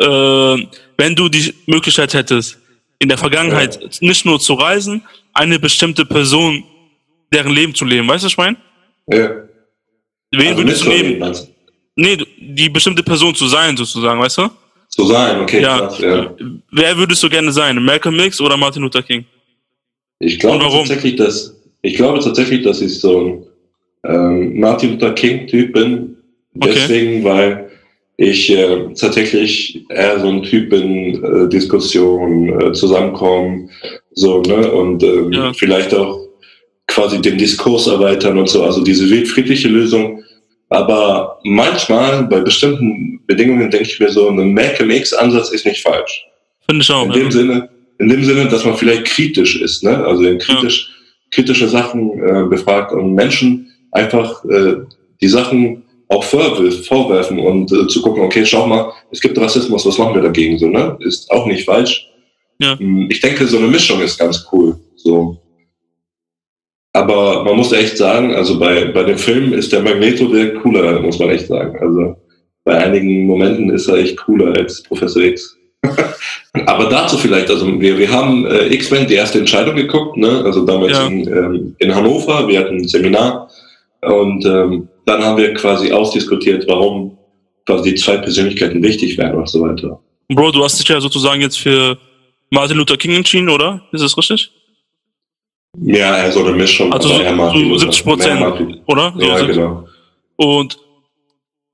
äh, 0.00 0.66
wenn 0.98 1.14
du 1.14 1.28
die 1.28 1.54
Möglichkeit 1.66 2.12
hättest, 2.12 2.58
in 2.98 3.08
der 3.08 3.18
Vergangenheit 3.18 3.78
nicht 4.00 4.24
nur 4.24 4.40
zu 4.40 4.54
reisen, 4.54 5.04
eine 5.32 5.60
bestimmte 5.60 6.04
Person, 6.04 6.64
deren 7.32 7.52
Leben 7.52 7.72
zu 7.72 7.84
leben, 7.84 8.08
weißt 8.08 8.24
du, 8.24 8.26
was 8.26 8.32
ich 8.32 8.38
meine? 8.38 8.56
Ja. 9.12 9.30
Wen 10.32 10.48
Also 10.48 10.58
würdest 10.58 10.84
du 10.84 10.88
nehmen? 10.90 11.20
du? 11.20 11.32
Nee, 11.96 12.18
die 12.38 12.68
bestimmte 12.68 13.02
Person 13.02 13.34
zu 13.34 13.46
sein, 13.46 13.76
sozusagen, 13.76 14.20
weißt 14.20 14.38
du? 14.38 14.48
Zu 14.88 15.04
sein, 15.06 15.40
okay, 15.40 15.62
Ja. 15.62 15.78
krass, 15.78 15.98
ja. 16.00 16.34
Wer 16.72 16.96
würdest 16.96 17.22
du 17.22 17.28
gerne 17.28 17.52
sein? 17.52 17.82
Malcolm 17.82 18.18
X 18.20 18.40
oder 18.40 18.56
Martin 18.56 18.82
Luther 18.82 19.02
King? 19.02 19.24
Ich 20.18 20.38
glaube 20.38 20.64
tatsächlich, 20.64 21.16
dass 21.16 21.54
ich 21.82 21.94
glaube 21.94 22.20
tatsächlich, 22.20 22.62
dass 22.62 22.80
ich 22.80 22.98
so 23.00 23.20
ein 23.20 23.46
ähm, 24.04 24.60
Martin 24.60 24.92
Luther 24.92 25.12
King 25.14 25.46
Typ 25.46 25.72
bin. 25.74 26.16
Okay. 26.58 26.72
Deswegen, 26.74 27.24
weil 27.24 27.70
ich 28.16 28.50
äh, 28.50 28.92
tatsächlich 28.94 29.84
eher 29.90 30.18
so 30.20 30.28
ein 30.28 30.42
Typ 30.42 30.70
bin, 30.70 31.22
äh, 31.22 31.48
Diskussion, 31.48 32.60
äh, 32.60 32.72
Zusammenkommen, 32.72 33.70
so, 34.12 34.40
ne? 34.42 34.70
Und 34.72 35.02
ähm, 35.02 35.32
Ja. 35.32 35.52
vielleicht 35.52 35.94
auch 35.94 36.25
quasi 36.96 37.20
den 37.20 37.36
Diskurs 37.36 37.86
erweitern 37.86 38.38
und 38.38 38.48
so. 38.48 38.64
Also 38.64 38.82
diese 38.82 39.06
friedliche 39.26 39.68
Lösung. 39.68 40.22
Aber 40.70 41.38
manchmal, 41.44 42.24
bei 42.24 42.40
bestimmten 42.40 43.20
Bedingungen, 43.26 43.70
denke 43.70 43.88
ich 43.88 44.00
mir 44.00 44.10
so, 44.10 44.28
ein 44.30 44.54
Malcolm 44.54 44.90
X-Ansatz 44.90 45.50
ist 45.50 45.66
nicht 45.66 45.82
falsch. 45.82 46.24
Finde 46.66 46.82
ich 46.82 46.90
auch. 46.90 47.04
In 47.04 47.12
ja. 47.12 47.18
dem 47.18 47.30
Sinne, 47.30 47.68
in 47.98 48.08
dem 48.08 48.24
Sinne, 48.24 48.48
dass 48.48 48.64
man 48.64 48.76
vielleicht 48.76 49.04
kritisch 49.04 49.60
ist, 49.60 49.84
ne? 49.84 50.04
Also 50.04 50.24
in 50.24 50.38
kritisch, 50.38 50.90
kritische 51.30 51.68
Sachen 51.68 52.00
äh, 52.18 52.44
befragt 52.48 52.92
und 52.92 53.14
Menschen 53.14 53.70
einfach 53.92 54.44
äh, 54.46 54.76
die 55.20 55.28
Sachen 55.28 55.84
auch 56.08 56.24
vorwirf, 56.24 56.86
vorwerfen 56.86 57.38
und 57.38 57.70
äh, 57.72 57.86
zu 57.88 58.00
gucken, 58.00 58.22
okay, 58.22 58.44
schau 58.44 58.66
mal, 58.66 58.90
es 59.10 59.20
gibt 59.20 59.38
Rassismus, 59.38 59.84
was 59.86 59.98
machen 59.98 60.14
wir 60.14 60.22
dagegen? 60.22 60.58
So, 60.58 60.66
ne? 60.68 60.96
Ist 61.00 61.30
auch 61.30 61.46
nicht 61.46 61.64
falsch. 61.64 62.08
Ja. 62.58 62.78
Hm, 62.78 63.08
Ich 63.10 63.20
denke, 63.20 63.46
so 63.46 63.58
eine 63.58 63.68
Mischung 63.68 64.00
ist 64.00 64.18
ganz 64.18 64.46
cool. 64.50 64.80
So. 64.96 65.38
Aber 66.96 67.44
man 67.44 67.56
muss 67.56 67.72
echt 67.72 67.98
sagen, 67.98 68.34
also 68.34 68.58
bei, 68.58 68.86
bei 68.86 69.02
dem 69.04 69.18
Film 69.18 69.52
ist 69.52 69.70
der 69.70 69.82
Magneto 69.82 70.28
der 70.28 70.54
cooler, 70.54 70.98
muss 71.00 71.18
man 71.18 71.28
echt 71.28 71.46
sagen. 71.46 71.76
Also 71.78 72.16
bei 72.64 72.78
einigen 72.78 73.26
Momenten 73.26 73.68
ist 73.68 73.86
er 73.86 73.98
echt 73.98 74.16
cooler 74.16 74.56
als 74.56 74.82
Professor 74.82 75.22
X. 75.22 75.58
Aber 76.64 76.86
dazu 76.86 77.18
vielleicht, 77.18 77.50
also 77.50 77.66
wir, 77.78 77.98
wir 77.98 78.10
haben 78.10 78.46
äh, 78.46 78.72
X-Men 78.72 79.06
die 79.06 79.14
erste 79.14 79.38
Entscheidung 79.38 79.76
geguckt, 79.76 80.16
ne? 80.16 80.42
also 80.42 80.64
damals 80.64 80.92
Ja. 80.92 81.06
in, 81.06 81.28
ähm, 81.28 81.76
in 81.80 81.94
Hannover, 81.94 82.48
wir 82.48 82.60
hatten 82.60 82.76
ein 82.78 82.88
Seminar 82.88 83.50
und 84.00 84.46
ähm, 84.46 84.88
dann 85.04 85.22
haben 85.22 85.36
wir 85.36 85.52
quasi 85.52 85.92
ausdiskutiert, 85.92 86.66
warum 86.66 87.18
quasi 87.66 87.90
die 87.90 87.96
zwei 87.96 88.16
Persönlichkeiten 88.16 88.82
wichtig 88.82 89.18
wären 89.18 89.34
und 89.34 89.50
so 89.50 89.60
weiter. 89.60 90.00
Bro, 90.32 90.52
du 90.52 90.64
hast 90.64 90.80
dich 90.80 90.88
ja 90.88 90.98
sozusagen 90.98 91.42
jetzt 91.42 91.58
für 91.58 91.98
Martin 92.50 92.78
Luther 92.78 92.96
King 92.96 93.12
entschieden, 93.16 93.50
oder? 93.50 93.82
Ist 93.92 94.02
das 94.02 94.16
richtig? 94.16 94.50
Ja, 95.82 96.18
eher 96.18 96.32
so 96.32 96.44
eine 96.44 96.56
Mischung. 96.56 96.92
Also 96.92 97.08
so- 97.08 97.14
so 97.16 97.58
Luther. 97.58 97.78
70 97.80 98.04
Prozent. 98.04 98.80
Oder? 98.86 99.12
So 99.16 99.26
Ja, 99.26 99.38
sind- 99.38 99.48
genau. 99.48 99.88
Und 100.36 100.78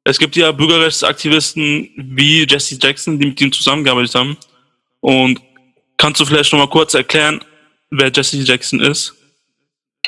es 0.04 0.18
gibt 0.18 0.34
ja 0.36 0.50
Bürgerrechtsaktivisten 0.52 1.88
wie 1.96 2.46
Jesse 2.48 2.76
Jackson, 2.80 3.18
die 3.18 3.26
mit 3.26 3.40
ihm 3.40 3.52
zusammengearbeitet 3.52 4.14
haben. 4.14 4.36
Und 5.00 5.40
kannst 5.96 6.20
du 6.20 6.24
vielleicht 6.24 6.52
noch 6.52 6.58
mal 6.60 6.68
kurz 6.68 6.94
erklären, 6.94 7.40
wer 7.90 8.10
Jesse 8.14 8.38
Jackson 8.38 8.80
ist? 8.80 9.14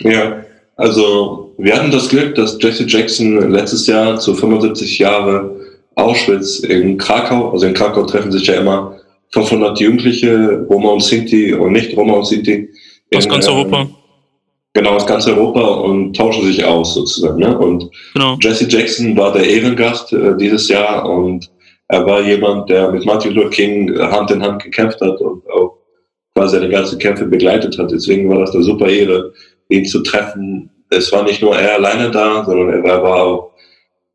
Ja, 0.00 0.44
also 0.76 1.54
wir 1.58 1.76
hatten 1.76 1.90
das 1.92 2.08
Glück, 2.08 2.34
dass 2.34 2.58
Jesse 2.60 2.84
Jackson 2.86 3.50
letztes 3.52 3.86
Jahr 3.86 4.18
zu 4.18 4.34
75 4.34 4.98
Jahre 4.98 5.60
Auschwitz 5.96 6.58
in 6.60 6.98
Krakau, 6.98 7.52
also 7.52 7.66
in 7.66 7.74
Krakau 7.74 8.04
treffen 8.04 8.32
sich 8.32 8.46
ja 8.48 8.54
immer 8.54 8.96
500 9.32 9.78
Jugendliche, 9.78 10.66
Roma 10.68 10.90
und 10.90 11.02
Sinti 11.02 11.54
und 11.54 11.72
nicht 11.72 11.96
Roma 11.96 12.14
und 12.14 12.24
Sinti. 12.26 12.68
Aus 13.14 13.24
in, 13.24 13.30
ganz 13.30 13.46
ähm, 13.46 13.54
Europa. 13.54 13.88
Genau, 14.74 14.90
aus 14.90 15.06
ganz 15.06 15.26
Europa 15.26 15.60
und 15.60 16.16
tauschen 16.16 16.44
sich 16.44 16.64
aus 16.64 16.94
sozusagen. 16.94 17.38
Ne? 17.38 17.56
Und 17.56 17.90
Genau. 18.14 18.36
Jesse 18.40 18.68
Jackson 18.68 19.16
war 19.16 19.32
der 19.32 19.48
Ehrengast 19.48 20.12
äh, 20.12 20.36
dieses 20.36 20.68
Jahr 20.68 21.08
und 21.08 21.50
er 21.88 22.04
war 22.06 22.20
jemand, 22.22 22.68
der 22.70 22.90
mit 22.90 23.04
Martin 23.04 23.32
Luther 23.34 23.50
King 23.50 23.94
äh, 23.94 24.00
Hand 24.00 24.30
in 24.30 24.42
Hand 24.42 24.62
gekämpft 24.62 25.00
hat 25.00 25.20
und 25.20 25.48
auch 25.50 25.78
quasi 26.34 26.56
seine 26.56 26.68
ganzen 26.70 26.98
Kämpfe 26.98 27.24
begleitet 27.26 27.78
hat. 27.78 27.92
Deswegen 27.92 28.28
war 28.28 28.40
das 28.40 28.52
eine 28.54 28.64
super 28.64 28.88
Ehre, 28.88 29.32
ihn 29.68 29.84
zu 29.84 30.02
treffen. 30.02 30.70
Es 30.90 31.12
war 31.12 31.22
nicht 31.22 31.40
nur 31.40 31.56
er 31.56 31.74
alleine 31.74 32.10
da, 32.10 32.44
sondern 32.44 32.84
er 32.84 33.02
war, 33.02 33.22
auch 33.22 33.50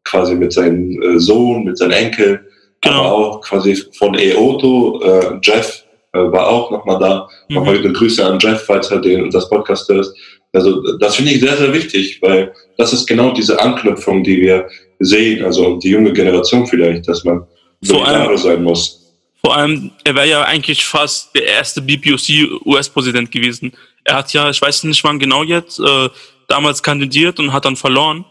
quasi 0.04 0.36
mit 0.36 0.52
seinem 0.52 1.02
äh, 1.02 1.20
Sohn, 1.20 1.64
mit 1.64 1.78
seinem 1.78 1.92
Enkel, 1.92 2.46
Genau. 2.82 3.00
aber 3.04 3.14
auch 3.14 3.42
quasi 3.42 3.76
von 3.98 4.16
Eoto, 4.16 5.02
äh, 5.04 5.40
Jeff 5.42 5.84
war 6.14 6.48
auch 6.48 6.72
nochmal 6.72 7.00
da. 7.00 7.30
Nochmal 7.50 7.76
Mhm. 7.80 7.86
eine 7.86 7.94
Grüße 7.94 8.26
an 8.26 8.40
Jeff, 8.40 8.64
falls 8.66 8.90
er 8.92 9.00
den, 9.00 9.30
das 9.30 9.50
Podcast 9.50 9.88
hört. 9.90 10.08
Also 10.54 10.98
das 10.98 11.16
finde 11.16 11.32
ich 11.32 11.40
sehr, 11.42 11.56
sehr 11.58 11.72
wichtig, 11.74 12.20
weil 12.22 12.52
das 12.78 12.92
ist 12.94 13.06
genau 13.06 13.32
diese 13.32 13.60
Anknüpfung, 13.62 14.24
die 14.24 14.42
wir 14.42 14.68
sehen, 15.00 15.46
also 15.46 15.78
die 15.78 15.90
junge 15.92 16.12
Generation 16.12 16.66
vielleicht, 16.66 17.08
dass 17.08 17.24
man 17.24 17.46
Vor 17.86 18.08
allem- 18.08 18.36
sein 18.38 18.64
muss. 18.64 18.96
Vor 19.42 19.56
allem, 19.56 19.92
er 20.04 20.16
wäre 20.16 20.28
ja 20.28 20.44
eigentlich 20.44 20.84
fast 20.84 21.34
der 21.36 21.46
erste 21.46 21.82
BPOC-US-Präsident 21.82 23.32
gewesen. 23.32 23.72
Er 24.04 24.16
hat 24.18 24.34
ja, 24.34 24.50
ich 24.50 24.62
weiß 24.62 24.84
nicht 24.86 25.04
wann 25.04 25.20
genau 25.20 25.44
jetzt, 25.44 25.80
äh, 25.80 26.10
damals 26.48 26.82
kandidiert 26.84 27.40
und 27.40 27.54
hat 27.54 27.64
dann 27.66 27.76
verloren. 27.76 28.26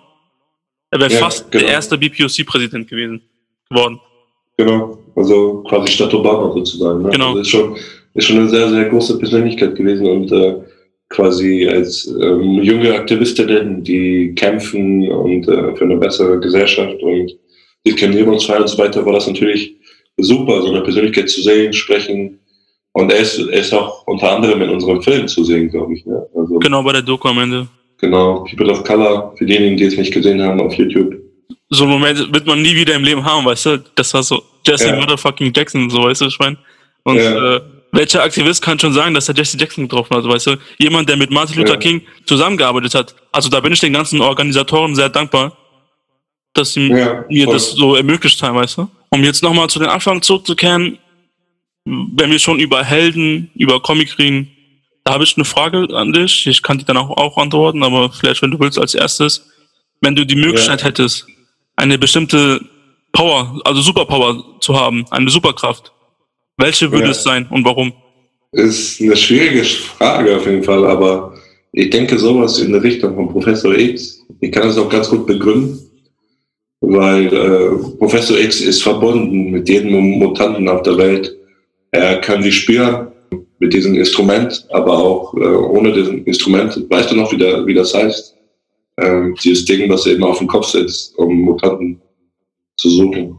Er 0.91 1.01
wäre 1.01 1.13
Ja, 1.13 1.19
fast 1.21 1.51
genau. 1.51 1.65
der 1.65 1.73
erste 1.75 1.97
BPOC-Präsident 1.97 2.89
gewesen 2.89 3.23
geworden. 3.71 4.01
Genau, 4.57 4.99
also 5.19 5.65
quasi 5.69 5.93
statt 5.93 6.15
Obama 6.15 6.53
sozusagen. 6.53 7.03
Ne? 7.03 7.11
Genau. 7.11 7.29
Also 7.29 7.41
ist 7.41 7.49
schon, 7.49 7.77
ist 8.15 8.27
schon 8.27 8.39
eine 8.39 8.49
sehr, 8.49 8.69
sehr 8.71 8.85
große 8.87 9.19
Persönlichkeit 9.19 9.75
gewesen 9.75 10.07
und 10.07 10.33
äh, 10.33 10.55
quasi 11.09 11.69
als 11.69 12.07
ähm, 12.07 12.63
junge 12.63 12.95
Aktivistinnen, 12.95 13.83
die 13.83 14.35
kämpfen 14.35 15.11
und 15.11 15.49
äh, 15.49 15.75
für 15.75 15.85
eine 15.85 15.97
bessere 15.97 16.39
Gesellschaft 16.39 17.03
und 17.03 17.33
diskriminierungsfrei 17.87 18.59
und 18.61 18.69
so 18.69 18.79
weiter, 18.79 19.05
war 19.05 19.15
das 19.15 19.27
natürlich 19.27 19.75
super, 20.19 20.63
so 20.63 20.69
eine 20.69 20.83
Persönlichkeit 20.83 21.29
zu 21.31 21.43
sehen, 21.43 21.73
sprechen. 21.73 22.39
Und 22.93 23.13
er 23.13 23.21
ist, 23.21 23.39
er 23.39 23.61
ist 23.61 23.73
auch 23.73 24.07
unter 24.07 24.33
anderem 24.33 24.61
in 24.63 24.71
unserem 24.71 25.01
Film 25.01 25.29
zu 25.29 25.45
sehen, 25.45 25.71
glaube 25.71 25.95
ich. 25.95 26.05
Ne? 26.05 26.27
Also, 26.35 26.59
Genau, 26.59 26.83
bei 26.83 26.93
der 26.93 27.03
Doku 27.03 27.29
am 27.29 27.39
Ende. 27.39 27.69
genau, 28.01 28.45
People 28.45 28.71
of 28.71 28.83
Color, 28.85 29.35
für 29.37 29.47
diejenigen, 29.47 29.77
die 29.77 29.85
es 29.85 29.97
nicht 29.97 30.13
gesehen 30.13 30.43
haben 30.43 30.61
auf 30.61 30.75
YouTube. 30.75 31.15
So 31.71 31.85
einen 31.85 31.93
Moment 31.93 32.33
wird 32.33 32.47
man 32.47 32.63
nie 32.63 32.75
wieder 32.75 32.95
im 32.95 33.05
Leben 33.05 33.25
haben, 33.25 33.45
weißt 33.45 33.67
du? 33.67 33.79
Das 33.95 34.15
war 34.15 34.23
so 34.23 34.43
Jesse 34.67 34.89
Ja. 34.89 34.97
Motherfucking 34.97 35.53
Jackson, 35.55 35.91
so 35.91 36.03
weißt 36.05 36.23
du, 36.23 36.27
ich 36.27 36.39
meine. 36.39 36.57
Und 37.05 37.17
Ja. 37.17 37.57
äh, 37.57 37.61
welcher 37.93 38.23
Aktivist 38.23 38.63
kann 38.63 38.79
schon 38.79 38.93
sagen, 38.93 39.15
dass 39.15 39.29
er 39.29 39.35
Jesse 39.35 39.59
Jackson 39.59 39.85
getroffen 39.89 40.17
hat, 40.17 40.25
weißt 40.25 40.47
du? 40.49 40.57
Jemand, 40.79 41.09
der 41.09 41.17
mit 41.17 41.31
Martin 41.31 41.57
Luther 41.57 41.75
Ja. 41.75 41.77
King 41.77 42.03
zusammengearbeitet 42.27 42.95
hat. 42.95 43.15
Also 43.33 43.49
da 43.49 43.61
bin 43.61 43.73
ich 43.73 43.81
den 43.81 43.93
ganzen 43.93 44.21
Organisatoren 44.21 44.95
sehr 44.95 45.09
dankbar, 45.11 45.57
dass 46.55 46.73
sie 46.73 46.89
Ja, 46.89 47.25
mir 47.29 47.47
das 47.47 47.73
so 47.73 47.97
ermöglicht 47.97 48.43
haben, 48.43 48.57
weißt 48.57 48.79
du? 48.79 48.91
Um 49.11 49.23
jetzt 49.25 49.43
nochmal 49.43 49.69
zu 49.69 49.79
den 49.79 49.89
Anfang 49.89 50.21
zurückzukehren, 50.23 50.99
wenn 51.85 52.31
wir 52.31 52.39
schon 52.39 52.59
über 52.61 52.85
Helden, 52.85 53.51
über 53.55 53.81
Comic 53.81 54.19
reden, 54.19 54.51
da 55.05 55.15
habe 55.15 55.25
ich 55.25 55.37
eine 55.37 55.45
Frage 55.47 55.87
an 55.95 56.13
dich. 56.13 56.47
Ich 56.47 56.63
kann 56.63 56.77
die 56.79 56.85
dann 56.85 56.99
auch, 56.99 57.11
auch 57.17 57.39
antworten, 57.39 57.83
aber 57.83 58.11
vielleicht, 58.11 58.43
wenn 58.43 58.51
du 58.51 58.61
willst, 58.61 58.79
als 58.79 58.95
erstes. 58.95 59.47
Wenn 60.03 60.15
du 60.15 60.27
die 60.27 60.37
Möglichkeit 60.37 60.85
hättest, 60.85 61.27
eine 61.79 61.97
bestimmte 61.99 62.61
Power, 63.13 63.61
also 63.65 63.81
Superpower 63.81 64.45
zu 64.61 64.79
haben, 64.79 65.05
eine 65.11 65.31
Superkraft, 65.31 65.93
welche 66.59 66.91
würde 66.91 67.07
Ja. 67.07 67.11
es 67.13 67.23
sein 67.23 67.47
und 67.51 67.65
warum? 67.65 67.93
Ist 68.53 69.01
eine 69.01 69.17
schwierige 69.17 69.65
Frage 69.65 70.37
auf 70.37 70.47
jeden 70.47 70.65
Fall, 70.65 70.85
aber 70.87 71.35
ich 71.73 71.91
denke 71.91 72.19
sowas 72.19 72.59
in 72.59 72.73
der 72.73 72.83
Richtung 72.83 73.15
von 73.15 73.29
Professor 73.29 73.75
X. 73.77 74.21
Ich 74.41 74.51
kann 74.51 74.65
das 74.65 74.79
auch 74.79 74.89
ganz 74.89 75.09
gut 75.09 75.27
begründen, 75.27 75.79
weil 76.81 77.27
äh, 77.27 77.97
Professor 77.99 78.39
X 78.39 78.61
ist 78.61 78.83
verbunden 78.83 79.51
mit 79.51 79.69
jedem 79.69 79.93
Mutanten 80.19 80.69
auf 80.69 80.83
der 80.83 80.97
Welt. 80.97 81.37
Er 81.93 82.21
kann 82.21 82.43
sie 82.43 82.53
spüren 82.53 83.09
mit 83.61 83.73
diesem 83.73 83.95
Instrument, 83.95 84.67
aber 84.71 84.93
auch 84.99 85.35
äh, 85.35 85.41
ohne 85.41 85.93
diesem 85.93 86.25
Instrument. 86.25 86.85
Weißt 86.91 87.11
du 87.11 87.17
noch, 87.17 87.31
wie, 87.33 87.39
der, 87.39 87.65
wie 87.67 87.75
das 87.75 87.95
heißt? 87.95 88.35
Ähm, 89.01 89.37
dieses 89.43 89.65
Ding, 89.65 89.89
was 89.89 90.07
er 90.07 90.15
immer 90.15 90.29
auf 90.29 90.39
dem 90.39 90.49
Kopf 90.49 90.67
setzt, 90.67 91.17
um 91.19 91.35
Mutanten 91.43 92.01
zu 92.77 92.91
suchen. 92.91 93.39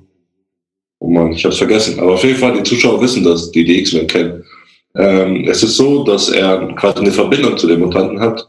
Oh 0.99 1.09
Mann, 1.09 1.33
ich 1.33 1.43
hab's 1.43 1.57
vergessen. 1.57 1.99
Aber 1.99 2.13
auf 2.13 2.23
jeden 2.23 2.37
Fall, 2.37 2.53
die 2.53 2.63
Zuschauer 2.63 3.01
wissen 3.01 3.23
das, 3.23 3.51
die 3.51 3.63
die 3.63 3.79
X-Men 3.79 4.07
kennen. 4.07 4.43
Ähm, 4.95 5.45
es 5.47 5.63
ist 5.63 5.75
so, 5.77 6.03
dass 6.03 6.29
er 6.29 6.73
quasi 6.75 6.99
eine 6.99 7.11
Verbindung 7.11 7.57
zu 7.57 7.67
den 7.67 7.79
Mutanten 7.79 8.19
hat 8.19 8.47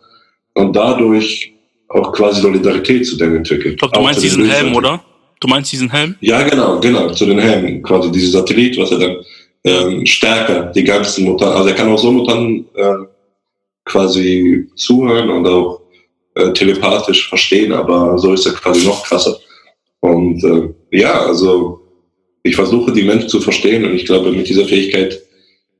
und 0.55 0.75
dadurch 0.75 1.53
auch 1.89 2.13
quasi 2.13 2.41
Solidarität 2.41 3.07
zu 3.07 3.17
denen 3.17 3.37
entwickelt. 3.37 3.75
Ich 3.75 3.79
glaube, 3.79 3.93
du 3.93 4.01
Auch 4.01 4.05
meinst 4.05 4.21
den 4.21 4.29
diesen 4.29 4.45
Helm, 4.49 4.75
oder? 4.75 5.03
Du 5.41 5.49
meinst 5.49 5.73
diesen 5.73 5.91
Helm? 5.91 6.15
Ja, 6.21 6.43
genau, 6.43 6.79
genau, 6.81 7.11
zu 7.13 7.27
den 7.27 7.39
Helmen. 7.39 7.83
Quasi 7.83 8.11
dieses 8.11 8.33
Satellit, 8.33 8.79
was 8.79 8.91
er 8.93 8.99
dann 8.99 9.17
ähm, 9.65 10.07
stärker 10.07 10.73
die 10.73 10.85
ganzen 10.85 11.25
Mutanten, 11.25 11.57
also 11.57 11.69
er 11.69 11.75
kann 11.75 11.91
auch 11.91 11.99
so 11.99 12.13
Mutanten 12.13 12.67
äh, 12.75 13.07
quasi 13.85 14.69
zuhören 14.77 15.31
und 15.31 15.47
auch 15.47 15.80
äh, 16.41 16.53
telepathisch 16.53 17.29
verstehen, 17.29 17.73
aber 17.73 18.19
so 18.19 18.33
ist 18.33 18.47
er 18.47 18.53
quasi 18.53 18.87
noch 18.87 19.05
krasser. 19.05 19.39
Und 20.01 20.43
äh, 20.45 20.99
ja, 20.99 21.27
also 21.27 21.81
ich 22.43 22.57
versuche 22.57 22.93
die 22.93 23.03
Menschen 23.03 23.29
zu 23.29 23.41
verstehen 23.41 23.85
und 23.85 23.95
ich 23.95 24.07
glaube, 24.07 24.33
mit 24.33 24.49
dieser 24.49 24.65
Fähigkeit 24.65 25.21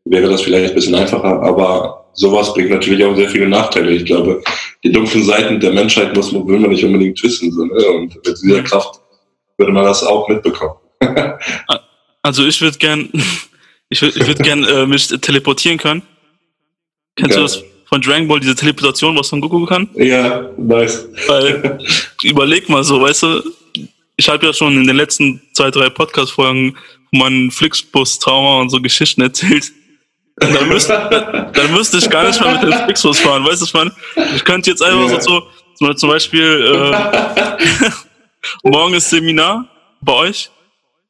wäre 0.05 0.29
das 0.29 0.43
vielleicht 0.43 0.71
ein 0.71 0.75
bisschen 0.75 0.95
einfacher, 0.95 1.43
aber 1.43 2.11
sowas 2.15 2.53
bringt 2.55 2.71
natürlich 2.71 3.05
auch 3.05 3.17
sehr 3.17 3.31
viele 3.31 3.49
Nachteile. 3.49 3.93
Ich 3.93 4.05
glaube, 4.05 4.43
die 4.85 4.93
dunklen 4.93 5.25
Seiten 5.25 5.61
der 5.61 5.73
Menschheit 5.73 6.15
muss, 6.15 6.33
will 6.33 6.59
man 6.59 6.71
nicht 6.71 6.85
unbedingt 6.85 7.23
wissen. 7.23 7.53
So, 7.53 7.65
ne? 7.65 7.87
Und 7.87 8.15
mit 8.15 8.43
dieser 8.43 8.63
Kraft 8.63 9.01
würde 9.59 9.73
man 9.73 9.85
das 9.85 10.03
auch 10.03 10.29
mitbekommen. 10.29 10.75
Also 12.23 12.47
ich 12.47 12.61
würde 12.61 12.79
gern, 12.79 13.09
ich 13.89 14.03
würde 14.03 14.19
ich 14.19 14.27
würd 14.27 14.43
gern 14.43 14.65
äh, 14.65 14.87
mich 14.87 15.09
teleportieren 15.09 15.79
können. 15.79 16.03
Kennst 17.17 17.37
du 17.37 17.41
Ja. 17.41 17.47
das 17.47 17.63
von 17.91 18.01
Dragon 18.01 18.27
Ball, 18.29 18.41
diese 18.41 18.55
Teleportation, 18.55 19.19
was 19.19 19.31
man 19.33 19.41
Goku 19.43 19.67
kann? 19.67 19.89
Ja, 19.95 20.49
nice. 20.57 21.07
Weil, 21.27 21.79
überleg 22.23 22.69
mal 22.69 22.83
so, 22.85 23.01
weißt 23.03 23.25
du, 23.25 23.43
ich 24.17 24.29
habe 24.29 24.47
ja 24.47 24.53
schon 24.53 24.75
in 24.77 24.87
den 24.87 24.97
letzten 24.97 25.43
zwei, 25.53 25.71
drei 25.71 25.91
Podcast-Folgen 25.91 26.77
von 27.11 27.19
meinem 27.19 27.51
Flixbus-Trauma 27.51 28.61
und 28.61 28.71
so 28.71 28.81
Geschichten 28.81 29.23
erzählt. 29.23 29.73
dann 30.37 30.69
müsste, 30.69 31.51
dann 31.53 31.73
müsste 31.75 31.99
ich 31.99 32.09
gar 32.09 32.27
nicht 32.27 32.41
mehr 32.41 32.53
mit 32.55 32.63
dem 32.63 32.73
Flixbus 32.85 33.19
fahren, 33.19 33.45
weißt 33.45 33.61
du, 33.61 33.67
ich 33.67 33.75
meine, 33.75 33.93
ich 34.37 34.45
könnte 34.45 34.71
jetzt 34.71 34.83
einfach 34.83 35.11
Ja. 35.11 35.21
so, 35.21 35.43
so, 35.75 35.93
zum 35.95 36.09
Beispiel, 36.11 36.93
äh, 36.93 37.91
morgen 38.63 38.95
ist 38.95 39.11
Seminar 39.11 39.69
bei 40.01 40.13
euch, 40.13 40.49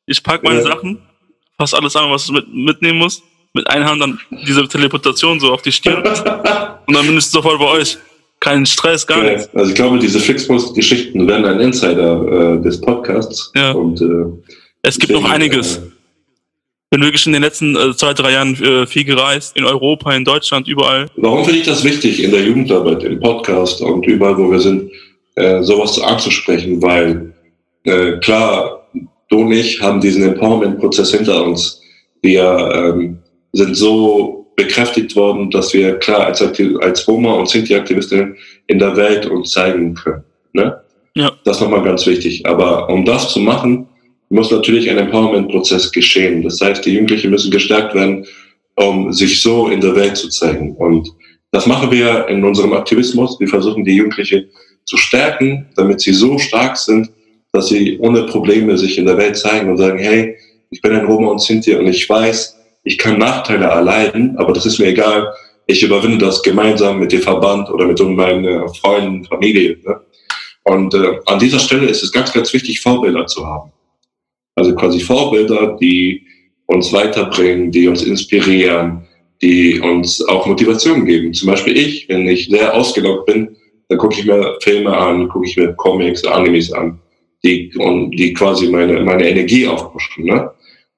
ich 0.07 0.23
pack 0.23 0.43
meine 0.43 0.61
Ja. 0.61 0.67
Sachen, 0.67 1.01
fass 1.59 1.75
alles 1.75 1.95
an, 1.95 2.11
was 2.11 2.25
ich 2.25 2.31
mit, 2.33 2.49
mitnehmen 2.53 2.99
muss, 2.99 3.23
mit 3.55 3.67
einer 3.69 3.87
Hand 3.87 4.01
dann 4.01 4.19
diese 4.47 4.67
Teleportation 4.69 5.41
so 5.41 5.53
auf 5.53 5.63
die 5.63 5.73
Stirn 5.73 6.03
und 6.87 6.95
dann 6.95 7.07
bin 7.07 7.17
ich 7.19 7.27
sofort 7.27 7.59
bei 7.59 7.67
euch. 7.67 7.99
Kein 8.43 8.65
Stress, 8.65 9.07
gar 9.07 9.23
Ja, 9.23 9.33
nichts. 9.35 9.51
also 9.55 9.69
ich 9.69 9.75
glaube, 9.77 9.99
diese 9.99 10.19
Flixbus-Geschichten 10.19 11.29
werden 11.29 11.45
ein 11.45 11.61
Insider 11.61 12.55
äh, 12.57 12.63
des 12.63 12.81
Podcasts. 12.81 13.53
Ja. 13.55 13.73
Und, 13.73 14.01
äh, 14.01 14.07
Es 14.81 14.99
gibt 14.99 15.13
noch 15.13 15.29
einiges. 15.29 15.77
Äh, 15.77 15.81
Bin 16.89 17.03
wirklich 17.03 17.27
in 17.27 17.35
den 17.35 17.43
letzten 17.43 17.77
äh, 17.77 17.95
zwei, 17.95 18.15
drei 18.15 18.33
Jahren 18.33 18.55
äh, 18.65 18.87
viel 18.87 19.05
gereist, 19.05 19.55
in 19.59 19.65
Europa, 19.65 20.15
in 20.15 20.25
Deutschland, 20.25 20.67
überall. 20.69 21.07
Warum 21.17 21.45
finde 21.45 21.61
ich 21.61 21.67
das 21.67 21.85
wichtig 21.85 22.23
in 22.23 22.31
der 22.31 22.43
Jugendarbeit, 22.43 23.03
im 23.05 23.21
Podcast 23.21 23.83
und 23.83 24.07
überall, 24.07 24.39
wo 24.39 24.51
wir 24.51 24.59
sind, 24.61 24.91
äh, 25.35 25.63
sowas 25.63 26.01
anzusprechen? 26.01 26.81
Weil 26.81 27.35
äh, 27.85 28.13
klar, 28.21 28.89
du 29.29 29.41
und 29.41 29.53
ich 29.53 29.83
haben 29.83 30.01
diesen 30.01 30.23
Empowerment-Prozess 30.23 31.13
hinter 31.15 31.45
uns. 31.45 31.79
Wir 32.23 32.71
ähm, 32.75 33.19
sind 33.53 33.77
so 33.77 34.47
bekräftigt 34.57 35.17
worden, 35.17 35.51
dass 35.51 35.73
wir 35.73 35.95
klar 35.99 36.27
als, 36.27 36.43
als 36.43 37.09
Roma 37.09 37.33
und 37.35 37.49
Sinti-Aktivistinnen 37.49 38.37
in 38.67 38.79
der 38.79 38.97
Welt 38.97 39.27
uns 39.27 39.53
zeigen 39.53 39.95
können. 39.95 40.23
Ne? 40.53 40.81
Ja. 41.15 41.33
Das 41.45 41.57
ist 41.57 41.63
nochmal 41.63 41.83
ganz 41.83 42.07
wichtig. 42.07 42.45
Aber 42.47 42.89
um 42.89 43.05
das 43.05 43.33
zu 43.33 43.41
machen, 43.41 43.87
muss 44.29 44.51
natürlich 44.51 44.89
ein 44.89 44.99
Empowerment-Prozess 44.99 45.91
geschehen. 45.91 46.43
Das 46.43 46.61
heißt, 46.61 46.85
die 46.85 46.93
Jugendlichen 46.93 47.31
müssen 47.31 47.51
gestärkt 47.51 47.95
werden, 47.95 48.27
um 48.77 49.13
sich 49.13 49.41
so 49.43 49.69
in 49.69 49.81
der 49.81 49.97
Welt 49.97 50.17
zu 50.17 50.29
zeigen. 50.29 50.77
Und 50.77 51.11
das 51.51 51.67
machen 51.67 51.91
wir 51.91 52.29
in 52.29 52.45
unserem 52.45 52.73
Aktivismus. 52.73 53.39
Wir 53.41 53.49
versuchen, 53.49 53.85
die 53.85 53.97
Jugendlichen 53.97 54.49
zu 54.85 54.97
stärken, 54.97 55.67
damit 55.77 56.01
sie 56.01 56.13
so 56.13 56.39
stark 56.39 56.77
sind, 56.77 57.11
dass 57.53 57.69
sie 57.69 57.99
ohne 57.99 58.23
Probleme 58.25 58.79
sich 58.79 58.99
in 58.99 59.07
der 59.07 59.17
Welt 59.19 59.37
zeigen 59.37 59.69
und 59.69 59.77
sagen, 59.77 59.99
hey, 59.99 60.37
ich 60.71 60.81
bin 60.81 60.93
ein 60.93 61.07
Roma 61.07 61.33
und 61.33 61.41
Sinti 61.41 61.75
und 61.75 61.89
ich 61.89 62.09
weiß, 62.09 62.60
ich 62.83 62.99
kann 62.99 63.19
Nachteile 63.19 63.67
erleiden, 63.67 64.37
aber 64.39 64.53
das 64.53 64.67
ist 64.67 64.79
mir 64.79 64.87
egal. 64.87 65.33
Ich 65.67 65.83
überwinde 65.83 66.19
das 66.19 66.43
gemeinsam 66.43 66.99
mit 66.99 67.13
dem 67.13 67.21
Verband 67.21 67.71
oder 67.71 67.87
mit 67.87 68.01
meinen 68.01 68.45
äh, 68.45 68.69
Freunden, 68.81 69.25
Familie. 69.25 69.79
Ne? 69.85 70.01
Und 70.65 70.95
äh, 70.95 71.19
an 71.27 71.39
dieser 71.39 71.59
Stelle 71.59 71.87
ist 71.87 72.03
es 72.03 72.13
ganz, 72.13 72.33
ganz 72.33 72.53
wichtig, 72.53 72.81
Vorbilder 72.81 73.27
zu 73.27 73.47
haben. 73.47 73.73
Also 74.57 74.75
quasi 74.75 75.01
Vorbilder, 75.01 75.77
die 75.81 76.27
uns 76.67 76.93
weiterbringen, 76.93 77.71
die 77.71 77.89
uns 77.89 78.03
inspirieren, 78.03 79.07
die 79.43 79.81
uns 79.81 80.27
auch 80.29 80.47
Motivation 80.47 81.05
geben. 81.05 81.33
Zum 81.33 81.49
Beispiel 81.49 81.77
ich, 81.77 82.09
wenn 82.09 82.27
ich 82.27 82.47
sehr 82.47 82.75
ausgelockt 82.75 83.27
bin, 83.27 83.57
dann 83.89 83.99
gucke 83.99 84.15
ich 84.19 84.25
mir 84.25 84.57
Filme 84.63 84.97
an, 84.97 85.29
gucke 85.29 85.47
ich 85.47 85.57
mir 85.57 85.73
Comics, 85.75 86.25
Animes 86.25 86.73
an, 86.73 87.01
die, 87.43 87.73
und 87.77 88.13
die 88.13 88.33
quasi 88.35 88.69
meine, 88.69 89.01
meine 89.01 89.29
Energie 89.29 89.67
aufpushen. 89.67 90.25
Ne? 90.25 90.51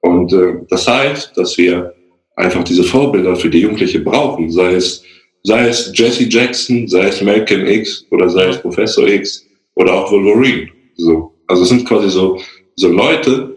Und 0.03 0.33
äh, 0.33 0.55
das 0.69 0.87
heißt, 0.87 1.31
dass 1.35 1.57
wir 1.57 1.93
einfach 2.35 2.63
diese 2.63 2.83
Vorbilder 2.83 3.35
für 3.35 3.49
die 3.49 3.61
Jugendliche 3.61 3.99
brauchen, 3.99 4.51
sei 4.51 4.73
es, 4.73 5.01
sei 5.43 5.67
es 5.67 5.91
Jesse 5.95 6.25
Jackson, 6.25 6.87
sei 6.87 7.07
es 7.07 7.21
Malcolm 7.21 7.65
X 7.65 8.05
oder 8.11 8.29
sei 8.29 8.47
es 8.47 8.57
Professor 8.57 9.07
X 9.07 9.45
oder 9.75 9.93
auch 9.93 10.11
Wolverine. 10.11 10.67
So. 10.97 11.33
Also 11.47 11.63
es 11.63 11.69
sind 11.69 11.85
quasi 11.85 12.09
so, 12.09 12.39
so 12.75 12.89
Leute, 12.89 13.55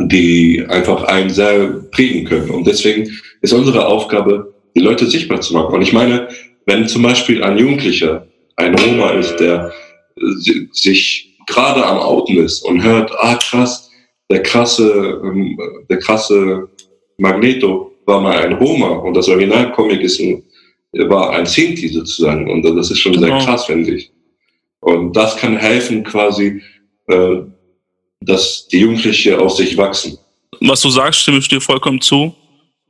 die 0.00 0.64
einfach 0.68 1.04
einen 1.04 1.28
sehr 1.30 1.68
prägen 1.90 2.24
können. 2.24 2.50
Und 2.50 2.66
deswegen 2.66 3.10
ist 3.42 3.52
unsere 3.52 3.86
Aufgabe, 3.86 4.54
die 4.74 4.80
Leute 4.80 5.06
sichtbar 5.06 5.40
zu 5.40 5.52
machen. 5.54 5.74
Und 5.74 5.82
ich 5.82 5.92
meine, 5.92 6.28
wenn 6.66 6.88
zum 6.88 7.02
Beispiel 7.02 7.42
ein 7.42 7.58
Jugendlicher, 7.58 8.26
ein 8.56 8.74
Roma 8.74 9.10
ist, 9.10 9.36
der 9.36 9.72
äh, 10.16 10.20
si- 10.38 10.68
sich 10.72 11.36
gerade 11.46 11.84
am 11.84 11.98
Outen 11.98 12.38
ist 12.38 12.62
und 12.62 12.82
hört, 12.82 13.10
ah 13.18 13.36
krass, 13.36 13.87
der 14.30 14.42
krasse, 14.42 15.20
ähm, 15.24 15.58
der 15.88 15.98
krasse 15.98 16.68
Magneto 17.18 17.92
war 18.06 18.20
mal 18.20 18.38
ein 18.38 18.54
Roma 18.54 18.88
und 18.88 19.14
das 19.14 19.28
Originalcomic 19.28 20.00
ist 20.00 20.20
ein, 20.20 20.42
war 21.08 21.30
ein 21.30 21.46
Sinti 21.46 21.88
sozusagen. 21.88 22.50
Und 22.50 22.62
das 22.62 22.90
ist 22.90 22.98
schon 23.00 23.18
sehr 23.18 23.28
Genau. 23.28 23.44
krass, 23.44 23.66
finde 23.66 23.94
ich. 23.94 24.10
Und 24.80 25.14
das 25.14 25.36
kann 25.36 25.56
helfen, 25.56 26.04
quasi, 26.04 26.62
äh, 27.08 27.36
dass 28.20 28.68
die 28.68 28.80
Jugendliche 28.80 29.38
aus 29.38 29.56
sich 29.56 29.76
wachsen. 29.76 30.18
Was 30.60 30.80
du 30.80 30.90
sagst, 30.90 31.20
stimme 31.20 31.38
ich 31.38 31.48
dir 31.48 31.60
vollkommen 31.60 32.00
zu. 32.00 32.34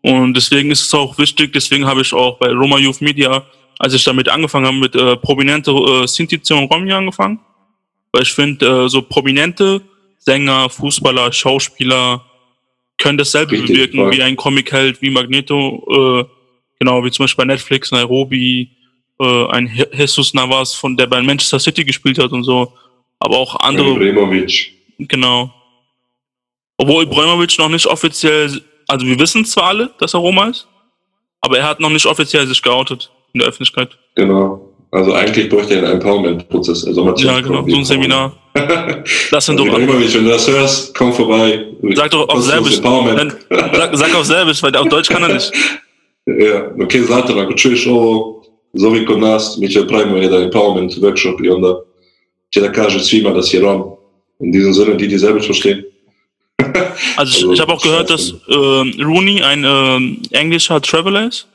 Und 0.02 0.34
deswegen 0.34 0.70
ist 0.70 0.82
es 0.82 0.94
auch 0.94 1.18
wichtig, 1.18 1.52
deswegen 1.52 1.84
habe 1.84 2.02
ich 2.02 2.12
auch 2.12 2.38
bei 2.38 2.48
Roma 2.52 2.78
Youth 2.78 3.00
Media, 3.00 3.44
als 3.78 3.94
ich 3.94 4.04
damit 4.04 4.28
angefangen 4.28 4.66
habe, 4.66 4.76
mit 4.76 4.94
äh, 4.94 5.16
prominente 5.16 5.70
äh, 5.72 6.06
Sinti 6.06 6.40
und 6.52 6.70
Romi 6.72 6.92
angefangen. 6.92 7.40
Weil 8.12 8.22
ich 8.22 8.32
finde, 8.32 8.84
äh, 8.84 8.88
so 8.88 9.02
prominente 9.02 9.82
Sänger, 10.32 10.68
Fußballer, 10.68 11.32
Schauspieler 11.32 12.22
können 12.98 13.16
dasselbe 13.16 13.52
Richtig, 13.52 13.68
bewirken 13.68 13.98
voll. 14.00 14.12
wie 14.12 14.22
ein 14.22 14.36
Comic-Held, 14.36 15.00
wie 15.00 15.08
Magneto, 15.10 15.56
äh, 16.20 16.24
genau, 16.78 17.02
wie 17.02 17.10
zum 17.10 17.22
Beispiel 17.24 17.46
bei 17.46 17.52
Netflix, 17.54 17.90
Nairobi, 17.92 18.68
äh, 19.20 19.46
ein 19.46 19.66
Je- 19.74 19.86
Jesus 19.94 20.34
Navas, 20.34 20.74
von 20.74 20.96
der 20.98 21.06
bei 21.06 21.22
Manchester 21.22 21.58
City 21.58 21.82
gespielt 21.82 22.18
hat 22.18 22.32
und 22.32 22.44
so. 22.44 22.74
Aber 23.20 23.38
auch 23.38 23.56
andere 23.60 23.90
Ibrahimovic. 23.92 24.72
Genau. 24.98 25.50
Obwohl 26.76 27.04
Ibrahimovic 27.04 27.58
noch 27.58 27.70
nicht 27.70 27.86
offiziell, 27.86 28.62
also 28.86 29.06
wir 29.06 29.18
wissen 29.18 29.44
zwar 29.46 29.64
alle, 29.68 29.90
dass 29.98 30.12
er 30.14 30.20
Roma 30.20 30.48
ist, 30.48 30.68
aber 31.40 31.58
er 31.58 31.66
hat 31.68 31.80
noch 31.80 31.90
nicht 31.90 32.04
offiziell 32.06 32.46
sich 32.46 32.60
geoutet 32.62 33.10
in 33.32 33.40
der 33.40 33.48
Öffentlichkeit. 33.48 33.96
Genau. 34.14 34.67
Also 34.90 35.12
eigentlich 35.12 35.48
bräuchte 35.48 35.74
er 35.74 35.82
einen 35.84 35.92
Empowerment-Prozess. 36.00 36.86
Also 36.86 37.14
Ja, 37.16 37.40
genau, 37.40 37.66
so 37.68 37.76
ein 37.76 37.84
Seminar. 37.84 38.32
Das 39.30 39.46
sind 39.46 39.58
Also 39.60 39.70
doch, 39.70 39.78
Ibrahimovic, 39.78 40.14
wenn 40.14 40.24
du 40.24 40.30
das 40.30 40.48
hörst, 40.48 40.94
komm 40.96 41.12
vorbei. 41.12 41.64
sag 41.94 42.10
doch 42.10 42.28
auf 42.28 42.42
Serbisch, 42.42 42.80
dann, 42.80 43.32
sag, 43.50 43.96
sag 43.96 44.14
auf 44.14 44.24
Serbisch, 44.24 44.62
weil 44.62 44.74
auf 44.76 44.88
Deutsch 44.88 45.08
kann 45.08 45.22
er 45.22 45.34
nicht. 45.34 45.52
Ja, 46.28 46.68
ok, 46.82 46.92
znate, 47.06 47.32
ako 47.32 47.52
čuješ 47.56 47.86
ovo, 47.86 48.42
zovi 48.76 49.06
kod 49.06 49.18
nas, 49.18 49.56
mi 49.58 49.68
će 49.70 49.86
pravimo 49.88 50.16
jedan 50.16 50.42
empowerment 50.42 50.92
workshop 51.02 51.40
i 51.44 51.50
onda 51.50 51.74
će 52.50 52.60
da 52.60 52.72
kaže 52.72 53.00
svima 53.00 53.30
da 53.30 53.42
si 53.42 53.58
Rom. 53.60 53.82
In 54.40 54.52
diesem 54.52 54.74
Sinne, 54.74 54.94
die 54.94 55.08
die 55.08 55.18
Serbisch 55.18 55.46
verstehen. 55.46 55.82
Also 57.16 57.38
ich, 57.38 57.44
Also, 57.44 57.52
ich 57.52 57.60
habe 57.60 57.72
auch 57.72 57.82
gehört, 57.82 58.10
dass 58.10 58.30
äh, 58.48 59.02
Rooney 59.04 59.42
ein 59.42 59.64
ähm, 59.64 60.22
englischer 60.32 60.80
Traveler 60.80 61.28
ist. 61.28 61.46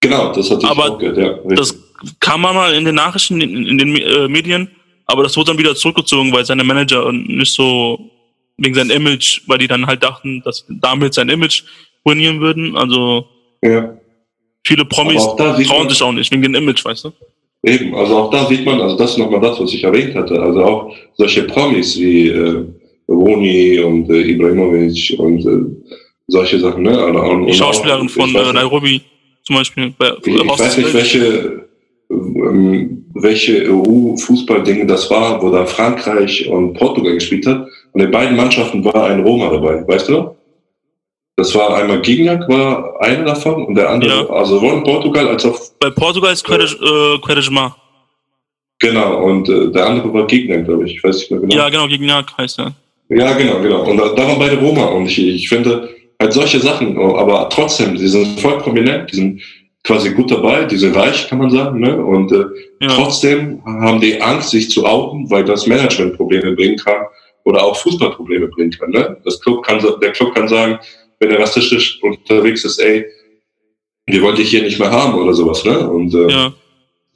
Genau, 0.00 0.32
das 0.32 0.50
hatte 0.50 0.64
ich 0.64 0.70
Aber 0.70 0.90
auch 0.90 0.98
gehört, 0.98 1.18
ja. 1.18 1.28
richtig. 1.28 1.56
Das 1.58 1.74
kam 2.20 2.42
mal 2.42 2.74
in 2.74 2.84
den 2.84 2.94
Nachrichten, 2.94 3.40
in, 3.40 3.66
in 3.66 3.78
den 3.78 3.96
äh, 3.96 4.28
Medien, 4.28 4.68
aber 5.06 5.22
das 5.22 5.36
wurde 5.36 5.48
dann 5.52 5.58
wieder 5.58 5.74
zurückgezogen, 5.74 6.32
weil 6.32 6.44
seine 6.44 6.64
Manager 6.64 7.10
nicht 7.12 7.52
so 7.52 8.10
wegen 8.58 8.74
seinem 8.74 8.90
Image, 8.90 9.40
weil 9.46 9.58
die 9.58 9.66
dann 9.68 9.86
halt 9.86 10.02
dachten, 10.02 10.42
dass 10.44 10.64
damit 10.68 11.14
sein 11.14 11.28
Image 11.28 11.62
ruinieren 12.06 12.40
würden. 12.40 12.76
Also 12.76 13.26
ja. 13.62 13.96
viele 14.64 14.84
Promis 14.84 15.22
auch 15.22 15.36
trauen 15.36 15.56
man- 15.56 15.88
sich 15.88 16.02
auch 16.02 16.12
nicht 16.12 16.30
wegen 16.32 16.42
dem 16.42 16.54
Image, 16.54 16.84
weißt 16.84 17.04
du? 17.04 17.12
Eben, 17.64 17.94
also 17.94 18.16
auch 18.16 18.30
da 18.30 18.46
sieht 18.46 18.64
man, 18.64 18.80
also 18.80 18.96
das 18.96 19.12
ist 19.12 19.18
nochmal 19.18 19.40
das, 19.40 19.58
was 19.60 19.72
ich 19.72 19.84
erwähnt 19.84 20.14
hatte. 20.16 20.40
Also 20.40 20.64
auch 20.64 20.96
solche 21.14 21.44
Promis 21.44 21.96
wie 21.98 22.28
äh, 22.28 22.64
Roni 23.08 23.78
und 23.78 24.10
äh, 24.10 24.22
Ibrahimovic 24.22 25.14
und 25.18 25.46
äh, 25.46 25.92
solche 26.26 26.58
Sachen, 26.58 26.82
ne? 26.82 27.04
Und, 27.06 27.16
und 27.16 27.46
Die 27.46 27.52
auch- 27.52 27.56
Schauspielerin 27.56 28.06
ich 28.06 28.12
von 28.12 28.34
äh, 28.34 28.52
Nairobi 28.52 29.00
zum 29.44 29.56
Beispiel. 29.56 29.94
Bei, 29.96 30.12
Ich, 30.24 30.34
ich 30.34 30.48
weiß 30.58 30.76
nicht, 30.78 30.92
welche, 30.94 31.68
ähm, 32.12 33.04
welche 33.14 33.70
EU-Fußballdinge 33.70 34.86
das 34.86 35.10
war, 35.10 35.42
wo 35.42 35.50
da 35.50 35.66
Frankreich 35.66 36.48
und 36.48 36.74
Portugal 36.74 37.14
gespielt 37.14 37.46
hat. 37.46 37.66
Und 37.92 38.00
in 38.00 38.10
beiden 38.10 38.36
Mannschaften 38.36 38.84
war 38.84 39.04
ein 39.06 39.22
Roma 39.22 39.50
dabei, 39.50 39.86
weißt 39.86 40.08
du? 40.08 40.12
noch? 40.12 40.36
Das 41.36 41.54
war 41.54 41.76
einmal 41.76 42.00
Gignac, 42.02 42.46
war 42.48 43.00
einer 43.00 43.24
davon 43.24 43.64
und 43.64 43.74
der 43.74 43.88
andere, 43.88 44.26
Ja. 44.26 44.30
also 44.30 44.56
sowohl 44.56 44.74
in 44.74 44.82
Portugal 44.82 45.28
als 45.28 45.44
auch, 45.46 45.58
Bei 45.80 45.90
Portugal 45.90 46.32
ist 46.32 46.44
äh, 46.48 47.18
Querejma. 47.24 47.74
genau, 48.78 49.24
und 49.24 49.48
äh, 49.48 49.70
der 49.72 49.86
andere 49.86 50.12
war 50.12 50.26
Gignac, 50.26 50.66
glaube 50.66 50.84
ich, 50.86 50.96
ich 50.96 51.04
weiß 51.04 51.16
nicht 51.16 51.30
mehr 51.30 51.40
genau. 51.40 51.54
Ja, 51.56 51.68
genau, 51.70 51.88
gegen 51.88 52.06
Nag 52.06 52.26
heißt 52.36 52.58
er. 52.58 52.72
Ja, 53.08 53.32
genau, 53.34 53.60
genau. 53.60 53.82
Und 53.90 53.96
da, 53.96 54.08
da 54.08 54.26
waren 54.28 54.38
beide 54.38 54.58
Roma. 54.58 54.84
Und 54.86 55.06
ich, 55.06 55.18
ich 55.18 55.48
finde 55.48 55.88
halt 56.20 56.32
solche 56.32 56.60
Sachen, 56.60 56.98
aber 56.98 57.48
trotzdem, 57.50 57.94
die 57.96 58.08
sind 58.08 58.40
voll 58.40 58.58
prominent, 58.58 59.10
die 59.12 59.16
sind 59.16 59.42
quasi 59.84 60.10
gut 60.10 60.30
dabei, 60.30 60.64
die 60.64 60.76
sind 60.76 60.94
reich, 60.96 61.28
kann 61.28 61.38
man 61.38 61.50
sagen. 61.50 61.80
Ne? 61.80 61.96
Und 61.96 62.30
äh, 62.32 62.44
Ja. 62.80 62.88
trotzdem 62.88 63.62
haben 63.64 64.00
die 64.00 64.20
Angst, 64.20 64.50
sich 64.50 64.70
zu 64.70 64.86
outen, 64.86 65.28
weil 65.30 65.44
das 65.44 65.66
Management 65.66 66.16
Probleme 66.16 66.52
bringen 66.52 66.76
kann 66.78 67.06
oder 67.44 67.62
auch 67.64 67.76
Fußballprobleme 67.76 68.48
bringen 68.48 68.70
kann. 68.70 68.90
Ne? 68.90 69.16
Das 69.24 69.40
Club 69.40 69.64
kann. 69.64 69.84
Der 70.00 70.12
Club 70.12 70.34
kann 70.34 70.46
sagen, 70.48 70.78
wenn 71.18 71.30
er 71.30 71.40
rassistisch 71.40 71.98
unterwegs 72.02 72.64
ist, 72.64 72.78
ey, 72.78 73.04
wir 74.06 74.22
wollen 74.22 74.36
dich 74.36 74.50
hier 74.50 74.62
nicht 74.62 74.78
mehr 74.78 74.90
haben 74.90 75.14
oder 75.14 75.34
sowas. 75.34 75.64
Ne? 75.64 75.88
Und 75.88 76.14
äh, 76.14 76.28
ja. 76.30 76.52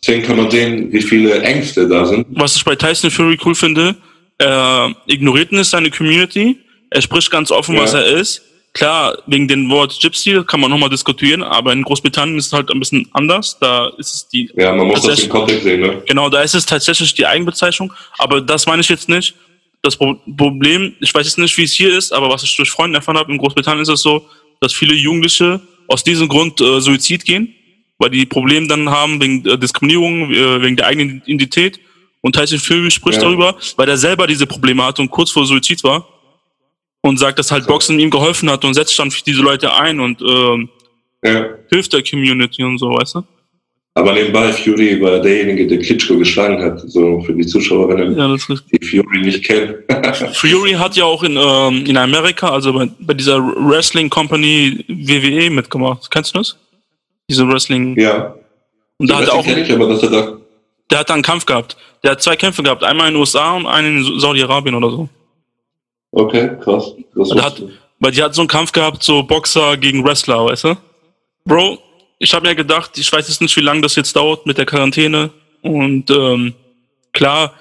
deswegen 0.01 0.23
kann 0.25 0.37
man 0.37 0.51
sehen, 0.51 0.93
wie 0.93 1.03
viele 1.03 1.41
Ängste 1.43 1.89
da 1.89 2.05
sind. 2.07 2.27
was 2.31 2.57
ich 2.57 2.65
bei 2.65 2.75
Tyson 2.75 3.11
Fury 3.11 3.39
cool 3.45 3.55
finde, 3.55 3.95
er 4.39 4.95
ignoriert 5.07 5.53
nicht 5.53 5.71
seine 5.71 5.91
Community, 5.91 6.59
er 6.91 7.01
spricht 7.03 7.31
ganz 7.31 7.51
offen, 7.51 7.75
Ja. 7.77 7.83
was 7.83 7.95
er 7.95 8.07
ist. 8.07 8.43
Klar, 8.77 9.17
wegen 9.27 9.49
dem 9.49 9.71
Wort 9.71 9.99
Gypsy 10.01 10.43
kann 10.47 10.61
man 10.61 10.71
nochmal 10.71 10.91
diskutieren, 10.91 11.43
aber 11.43 11.73
in 11.73 11.83
Großbritannien 11.83 12.37
ist 12.37 12.49
es 12.49 12.53
halt 12.53 12.71
ein 12.71 12.79
bisschen 12.79 13.09
anders. 13.13 13.57
Da 13.59 13.89
ist 13.97 14.15
es 14.15 14.29
die. 14.29 14.51
Ja, 14.55 14.73
man 14.75 14.89
muss 14.89 15.03
das 15.03 15.23
im 15.23 15.31
Kontext 15.31 15.65
sehen, 15.65 15.81
ne? 15.81 16.03
Genau, 16.07 16.29
da 16.29 16.43
ist 16.43 16.55
es 16.55 16.67
tatsächlich 16.67 17.15
die 17.15 17.27
Eigenbezeichnung, 17.27 17.93
aber 18.19 18.41
das 18.41 18.67
meine 18.67 18.83
ich 18.83 18.89
jetzt 18.89 19.09
nicht. 19.09 19.35
Das 19.83 19.97
Pro 19.97 20.17
Problem, 20.37 20.95
ich 21.01 21.15
weiß 21.15 21.27
jetzt 21.27 21.39
nicht, 21.39 21.57
wie 21.57 21.63
es 21.63 21.73
hier 21.73 21.97
ist, 21.97 22.13
aber 22.13 22.29
was 22.29 22.43
ich 22.43 22.55
durch 22.55 22.71
Freunde 22.71 22.99
erfahren 22.99 23.17
habe, 23.17 23.33
in 23.33 23.39
Großbritannien 23.39 23.83
ist 23.83 23.89
es 23.89 24.03
so, 24.03 24.27
dass 24.61 24.75
viele 24.75 24.95
Jugendliche 24.95 25.61
aus 25.89 26.05
diesem 26.05 26.29
Grund 26.29 26.61
äh, 26.61 26.81
Suizid 26.81 27.25
gehen, 27.25 27.55
weil 27.99 28.11
die 28.11 28.27
Probleme 28.27 28.67
dann 28.67 28.91
haben 28.91 29.23
wegen 29.23 29.47
äh, 29.47 29.57
Diskriminierung, 29.57 30.31
äh, 30.31 30.63
wegen 30.63 30.77
der 30.77 30.87
eigenen 30.87 31.23
Identität. 31.25 31.81
Und 32.21 32.35
Tyson 32.35 32.59
Fury 32.59 32.91
spricht 32.91 33.23
ja. 33.23 33.25
darüber, 33.25 33.57
weil 33.77 33.89
er 33.89 33.97
selber 33.97 34.27
diese 34.27 34.47
Probleme 34.47 34.85
hatte 34.85 35.01
und 35.01 35.11
kurz 35.11 35.31
vor 35.31 35.47
Suizid 35.47 35.83
war 35.85 36.07
und 37.07 37.19
sagt, 37.19 37.39
dass 37.39 37.51
halt 37.51 37.67
Boxen 37.67 37.99
ihm 37.99 38.11
geholfen 38.11 38.51
hat 38.51 38.65
und 38.65 38.75
setzt 38.75 38.99
dann 38.99 39.11
für 39.11 39.23
diese 39.23 39.43
Leute 39.43 39.73
ein 39.73 40.01
und 40.01 40.21
ähm, 40.21 40.69
ja. 41.25 41.47
hilft 41.71 41.93
der 41.93 42.03
Community 42.03 42.63
und 42.63 42.79
so, 42.79 42.91
weißt 42.91 43.17
du? 43.17 43.23
Aber 43.95 44.13
nebenbei, 44.13 44.53
Fury 44.53 45.01
war 45.01 45.21
derjenige, 45.21 45.67
der 45.67 45.79
Klitschko 45.79 46.19
geschlagen 46.19 46.63
hat, 46.63 46.81
so 46.81 47.21
für 47.21 47.33
die 47.33 47.47
Zuschauerinnen, 47.47 48.19
ja, 48.19 48.37
die 48.71 48.87
Fury 48.87 49.21
nicht 49.21 49.43
kennen. 49.43 49.77
Fury 50.35 50.73
hat 50.73 50.97
ja 50.97 51.05
auch 51.05 51.23
in, 51.23 51.39
ähm, 51.39 51.87
in 51.87 51.97
Amerika, 51.97 52.51
also 52.51 52.75
bei, 52.75 52.91
bei 53.01 53.15
dieser 53.15 53.39
Wrestling 53.39 54.11
Company 54.11 54.85
WWE 54.89 55.49
mitgemacht. 55.49 56.11
Kennst 56.11 56.35
du 56.35 56.39
das? 56.41 56.59
Diese 57.31 57.49
Wrestling. 57.49 57.99
Ja. 57.99 58.35
Und 58.99 59.11
da 59.11 59.17
hat 59.19 59.29
er 59.29 59.35
auch. 59.35 59.47
Ich, 59.47 59.73
aber 59.73 59.89
dass 59.89 60.03
er 60.03 60.11
da 60.11 60.37
der 60.91 61.01
hat 61.01 61.11
da 61.11 61.15
einen 61.15 61.23
Kampf 61.23 61.47
gehabt. 61.47 61.77
Der 62.03 62.13
hat 62.13 62.23
zwei 62.23 62.37
Kämpfe 62.37 62.63
gehabt, 62.63 62.85
einmal 62.85 63.09
in 63.09 63.15
den 63.15 63.21
USA 63.21 63.57
und 63.57 63.67
einen 63.67 63.99
in 63.99 64.21
Saudi-Arabien 64.21 64.75
oder 64.75 64.91
so. 64.91 65.09
Okay, 66.13 66.51
krass. 66.63 66.93
Das 67.15 67.31
hat, 67.35 67.63
weil 67.99 68.13
die 68.13 68.23
hat 68.23 68.35
so 68.35 68.43
einen 68.43 68.49
Kampf 68.49 68.73
gehabt, 68.73 69.03
so 69.03 69.23
Boxer 69.23 69.77
gegen 69.77 70.05
Wrestler, 70.05 70.45
weißt 70.47 70.65
du? 70.65 70.77
Bro, 71.45 71.79
ich 72.19 72.33
habe 72.35 72.47
mir 72.47 72.55
gedacht, 72.55 72.97
ich 72.99 73.13
weiß 73.13 73.29
jetzt 73.29 73.41
nicht, 73.41 73.57
wie 73.57 73.61
lange 73.61 73.83
das 73.83 73.97
jetzt 73.97 74.17
dauert 74.17 74.47
mit 74.47 74.59
der 74.59 74.67
Quarantäne. 74.67 75.31
Und 75.63 76.11
ähm, 76.11 76.55
klar, 77.13 77.53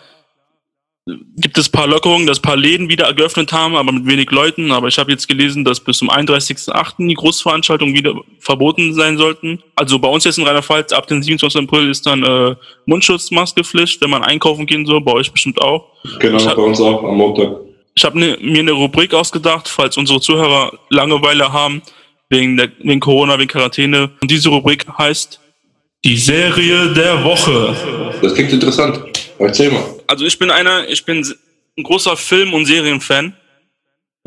gibt 1.38 1.58
es 1.58 1.70
paar 1.70 1.88
Lockerungen, 1.88 2.26
dass 2.26 2.40
paar 2.40 2.58
Läden 2.58 2.90
wieder 2.90 3.14
geöffnet 3.14 3.52
haben, 3.52 3.76
aber 3.76 3.92
mit 3.92 4.08
wenig 4.08 4.32
Leuten. 4.32 4.72
Aber 4.72 4.88
ich 4.88 4.98
habe 4.98 5.12
jetzt 5.12 5.28
gelesen, 5.28 5.64
dass 5.64 5.80
bis 5.80 6.00
zum 6.00 6.10
31.08. 6.10 7.08
die 7.08 7.14
Großveranstaltungen 7.14 7.94
wieder 7.94 8.16
verboten 8.40 8.94
sein 8.94 9.18
sollten. 9.18 9.62
Also 9.76 10.00
bei 10.00 10.08
uns 10.08 10.24
jetzt 10.24 10.40
in 10.40 10.46
Rheinland-Pfalz 10.46 10.94
ab 10.94 11.08
dem 11.08 11.22
27. 11.22 11.62
April 11.62 11.90
ist 11.90 12.06
dann 12.06 12.24
äh, 12.24 12.56
Mundschutzmaskepflicht, 12.86 14.02
wenn 14.02 14.10
man 14.10 14.24
einkaufen 14.24 14.66
gehen 14.66 14.86
soll. 14.86 15.02
Bei 15.02 15.14
euch 15.14 15.32
bestimmt 15.32 15.62
auch. 15.62 15.92
Genau, 16.20 16.56
bei 16.56 16.62
uns 16.62 16.82
auch 16.82 17.04
am 17.04 17.18
Montag. 17.18 17.58
Ich 17.98 18.04
habe 18.04 18.20
ne, 18.20 18.38
mir 18.42 18.60
eine 18.60 18.74
Rubrik 18.74 19.14
ausgedacht, 19.14 19.68
falls 19.70 19.98
unsere 19.98 20.20
Zuhörer 20.20 20.78
Langeweile 20.90 21.52
haben, 21.52 21.82
wegen, 22.30 22.58
der, 22.58 22.70
wegen 22.80 23.00
Corona, 23.00 23.40
wegen 23.40 23.48
Quarantäne. 23.48 24.12
Und 24.22 24.30
diese 24.30 24.50
Rubrik 24.50 24.86
heißt 24.98 25.40
die 26.04 26.18
Serie 26.18 26.94
der 26.94 27.24
Woche. 27.24 27.76
Das 28.22 28.34
klingt 28.34 28.52
interessant. 28.52 29.00
Erzähl 29.40 29.72
mal. 29.72 29.84
Also 30.08 30.26
ich 30.26 30.38
bin 30.38 30.52
einer, 30.52 30.88
ich 30.88 31.04
bin 31.06 31.26
ein 31.78 31.84
großer 31.84 32.16
Film- 32.18 32.54
und 32.54 32.66
Serienfan. 32.66 33.36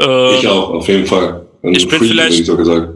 Äh, 0.00 0.38
ich 0.38 0.46
auch, 0.48 0.70
auf 0.70 0.88
jeden 0.88 1.07
Fall. 1.07 1.46
Ein 1.62 1.74
ich 1.74 1.87
bin 1.87 2.00
vielleicht 2.00 2.46
so 2.46 2.57
gesagt. 2.57 2.94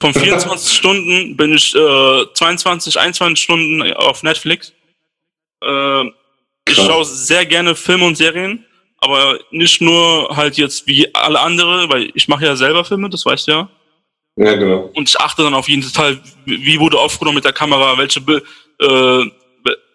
von 0.00 0.14
24 0.14 0.76
Stunden 0.76 1.36
bin 1.36 1.54
ich 1.54 1.74
äh, 1.74 2.24
22, 2.34 2.98
21 2.98 3.42
Stunden 3.42 3.92
auf 3.94 4.22
Netflix. 4.22 4.72
Äh, 5.64 6.04
ich 6.68 6.76
schaue 6.76 7.04
sehr 7.04 7.46
gerne 7.46 7.74
Filme 7.74 8.04
und 8.04 8.16
Serien, 8.16 8.64
aber 8.98 9.38
nicht 9.50 9.80
nur 9.80 10.36
halt 10.36 10.56
jetzt 10.56 10.86
wie 10.86 11.14
alle 11.14 11.40
andere, 11.40 11.88
weil 11.88 12.10
ich 12.14 12.28
mache 12.28 12.44
ja 12.44 12.56
selber 12.56 12.84
Filme, 12.84 13.08
das 13.08 13.24
weißt 13.24 13.48
du 13.48 13.52
ja. 13.52 13.70
Ja, 14.36 14.54
genau. 14.54 14.90
Und 14.94 15.08
ich 15.08 15.18
achte 15.18 15.42
dann 15.42 15.54
auf 15.54 15.68
jeden 15.68 15.82
Fall, 15.82 16.20
wie 16.44 16.78
wurde 16.78 16.98
aufgenommen 16.98 17.36
mit 17.36 17.44
der 17.44 17.52
Kamera, 17.52 17.98
welche 17.98 18.20
äh, 18.20 19.30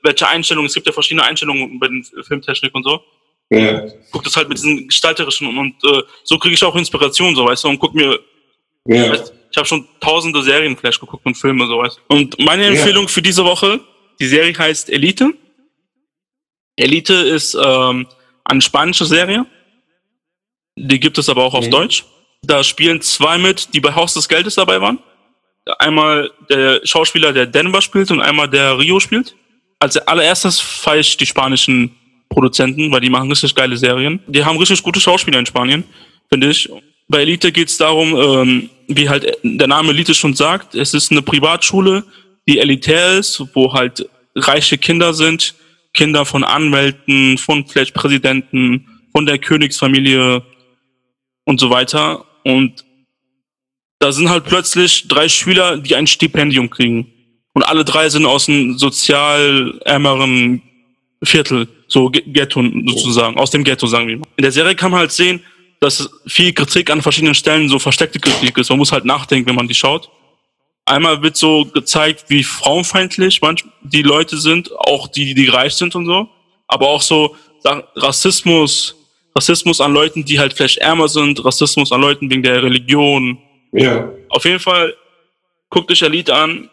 welche 0.03 0.27
Einstellungen, 0.27 0.67
es 0.67 0.73
gibt 0.73 0.85
ja 0.85 0.93
verschiedene 0.93 1.23
Einstellungen 1.25 1.79
bei 1.79 1.87
den 1.87 2.03
Filmtechnik 2.03 2.75
und 2.75 2.83
so. 2.83 3.01
Ja. 3.49 3.85
Guck 4.11 4.23
das 4.23 4.35
halt 4.35 4.49
mit 4.49 4.57
diesen 4.57 4.87
gestalterischen 4.87 5.47
und, 5.47 5.57
und 5.57 5.83
äh, 5.85 6.03
so 6.23 6.37
kriege 6.37 6.55
ich 6.55 6.63
auch 6.63 6.75
Inspiration, 6.75 7.35
so 7.35 7.45
weißt 7.45 7.63
du, 7.63 7.69
und 7.69 7.79
guck 7.79 7.93
mir. 7.93 8.19
Ja. 8.85 9.11
Weißt, 9.11 9.33
ich 9.51 9.57
habe 9.57 9.67
schon 9.67 9.87
tausende 9.99 10.41
Serien 10.41 10.75
Flash 10.75 10.99
geguckt 10.99 11.25
und 11.25 11.35
Filme, 11.35 11.67
so 11.67 11.77
weißt 11.77 11.97
du. 11.97 12.15
Und 12.15 12.39
meine 12.43 12.65
Empfehlung 12.65 13.03
ja. 13.03 13.09
für 13.09 13.21
diese 13.21 13.45
Woche, 13.45 13.79
die 14.19 14.25
Serie 14.25 14.57
heißt 14.57 14.89
Elite. 14.89 15.33
Elite 16.75 17.13
ist 17.13 17.53
ähm, 17.53 18.07
eine 18.45 18.61
spanische 18.61 19.05
Serie. 19.05 19.45
Die 20.75 20.99
gibt 20.99 21.17
es 21.17 21.29
aber 21.29 21.43
auch 21.43 21.53
auf 21.53 21.65
mhm. 21.65 21.71
Deutsch. 21.71 22.05
Da 22.41 22.63
spielen 22.63 23.01
zwei 23.01 23.37
mit, 23.37 23.73
die 23.73 23.79
bei 23.79 23.93
Haus 23.93 24.13
des 24.13 24.27
Geldes 24.27 24.55
dabei 24.55 24.81
waren. 24.81 24.99
Einmal 25.79 26.31
der 26.49 26.81
Schauspieler, 26.83 27.31
der 27.31 27.45
Denver 27.45 27.81
spielt 27.81 28.11
und 28.11 28.21
einmal 28.21 28.49
der 28.49 28.77
Rio 28.77 28.99
spielt 28.99 29.35
als 29.83 29.97
allererstes 29.97 30.61
feiere 30.61 31.01
ich 31.01 31.17
die 31.17 31.25
spanischen 31.25 31.91
Produzenten, 32.29 32.89
weil 32.91 33.01
die 33.01 33.09
machen 33.09 33.29
richtig 33.29 33.53
geile 33.53 33.75
Serien. 33.75 34.21
Die 34.27 34.43
haben 34.43 34.57
richtig 34.57 34.81
gute 34.81 34.99
Schauspieler 34.99 35.39
in 35.39 35.45
Spanien, 35.45 35.83
finde 36.29 36.49
ich. 36.49 36.69
Bei 37.09 37.19
Elite 37.19 37.51
geht 37.51 37.67
es 37.67 37.77
darum, 37.77 38.15
ähm, 38.15 38.69
wie 38.87 39.09
halt 39.09 39.37
der 39.43 39.67
Name 39.67 39.89
Elite 39.89 40.13
schon 40.13 40.33
sagt, 40.35 40.73
es 40.73 40.93
ist 40.93 41.11
eine 41.11 41.21
Privatschule, 41.21 42.05
die 42.47 42.59
elitär 42.59 43.17
ist, 43.19 43.43
wo 43.53 43.73
halt 43.73 44.09
reiche 44.35 44.77
Kinder 44.77 45.13
sind, 45.13 45.53
Kinder 45.93 46.25
von 46.25 46.43
Anwälten, 46.43 47.37
von 47.37 47.65
vielleicht 47.65 47.93
Präsidenten, 47.93 48.87
von 49.11 49.25
der 49.25 49.37
Königsfamilie 49.37 50.43
und 51.45 51.59
so 51.59 51.69
weiter. 51.69 52.25
Und 52.43 52.83
da 53.99 54.11
sind 54.11 54.29
halt 54.29 54.45
plötzlich 54.45 55.07
drei 55.07 55.29
Schüler, 55.29 55.77
die 55.77 55.95
ein 55.95 56.07
Stipendium 56.07 56.69
kriegen. 56.69 57.07
Und 57.53 57.63
alle 57.63 57.85
drei 57.85 58.09
sind 58.09 58.25
aus 58.25 58.49
einem 58.49 58.77
sozial 58.77 59.79
ärmeren 59.85 60.61
Viertel, 61.23 61.69
so 61.87 62.09
Ghetto 62.09 62.63
sozusagen, 62.85 63.37
aus 63.37 63.51
dem 63.51 63.63
Ghetto, 63.63 63.87
sagen 63.87 64.07
wir 64.07 64.17
mal. 64.17 64.27
In 64.35 64.41
der 64.41 64.51
Serie 64.51 64.75
kann 64.75 64.91
man 64.91 65.01
halt 65.01 65.11
sehen, 65.11 65.41
dass 65.79 66.09
viel 66.27 66.53
Kritik 66.53 66.89
an 66.89 67.01
verschiedenen 67.01 67.35
Stellen 67.35 67.69
so 67.69 67.77
versteckte 67.77 68.19
Kritik 68.19 68.57
ist. 68.57 68.69
Man 68.69 68.79
muss 68.79 68.91
halt 68.91 69.05
nachdenken, 69.05 69.47
wenn 69.47 69.55
man 69.55 69.67
die 69.67 69.75
schaut. 69.75 70.09
Einmal 70.85 71.21
wird 71.21 71.37
so 71.37 71.65
gezeigt, 71.65 72.25
wie 72.27 72.43
frauenfeindlich 72.43 73.41
manch 73.41 73.63
die 73.83 74.01
Leute 74.01 74.37
sind, 74.37 74.71
auch 74.77 75.07
die, 75.07 75.33
die 75.33 75.47
reich 75.47 75.73
sind 75.73 75.95
und 75.95 76.05
so. 76.05 76.27
Aber 76.67 76.89
auch 76.89 77.01
so 77.01 77.35
Rassismus, 77.95 78.95
Rassismus 79.35 79.79
an 79.79 79.93
Leuten, 79.93 80.25
die 80.25 80.39
halt 80.39 80.53
vielleicht 80.53 80.79
ärmer 80.79 81.07
sind, 81.07 81.43
Rassismus 81.43 81.91
an 81.91 82.01
Leuten 82.01 82.29
wegen 82.29 82.43
der 82.43 82.61
Religion. 82.61 83.37
Ja. 83.71 84.11
Auf 84.29 84.43
jeden 84.43 84.59
Fall, 84.59 84.93
guckt 85.69 85.89
euch 85.89 86.01
Elite 86.01 86.33
an. 86.35 86.69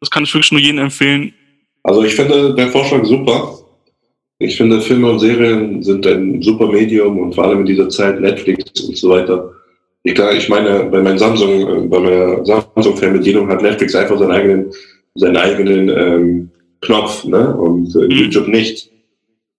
Das 0.00 0.10
kann 0.10 0.22
ich 0.22 0.32
wirklich 0.32 0.52
nur 0.52 0.60
jedem 0.60 0.78
empfehlen. 0.78 1.34
Also 1.82 2.04
ich 2.04 2.14
finde 2.14 2.54
den 2.54 2.70
Vorschlag 2.70 3.04
super. 3.04 3.58
Ich 4.38 4.56
finde, 4.56 4.80
Filme 4.80 5.10
und 5.10 5.18
Serien 5.18 5.82
sind 5.82 6.06
ein 6.06 6.40
super 6.42 6.68
Medium 6.68 7.18
und 7.18 7.34
vor 7.34 7.44
allem 7.44 7.60
in 7.60 7.66
dieser 7.66 7.88
Zeit 7.88 8.20
Netflix 8.20 8.80
und 8.82 8.96
so 8.96 9.10
weiter. 9.10 9.52
Ich, 10.04 10.18
ich 10.18 10.48
meine, 10.48 10.84
bei 10.84 11.02
meinem 11.02 11.18
Samsung, 11.18 11.90
bei 11.90 11.98
meiner 11.98 12.44
Samsung-Fernbedienung 12.44 13.48
hat 13.48 13.62
Netflix 13.62 13.94
einfach 13.94 14.18
seinen 14.18 14.30
eigenen, 14.30 14.72
seinen 15.14 15.36
eigenen 15.36 15.88
ähm, 15.88 16.50
Knopf, 16.80 17.24
ne? 17.24 17.54
Und 17.56 17.94
äh, 17.96 18.04
mhm. 18.04 18.10
YouTube 18.10 18.48
nicht. 18.48 18.90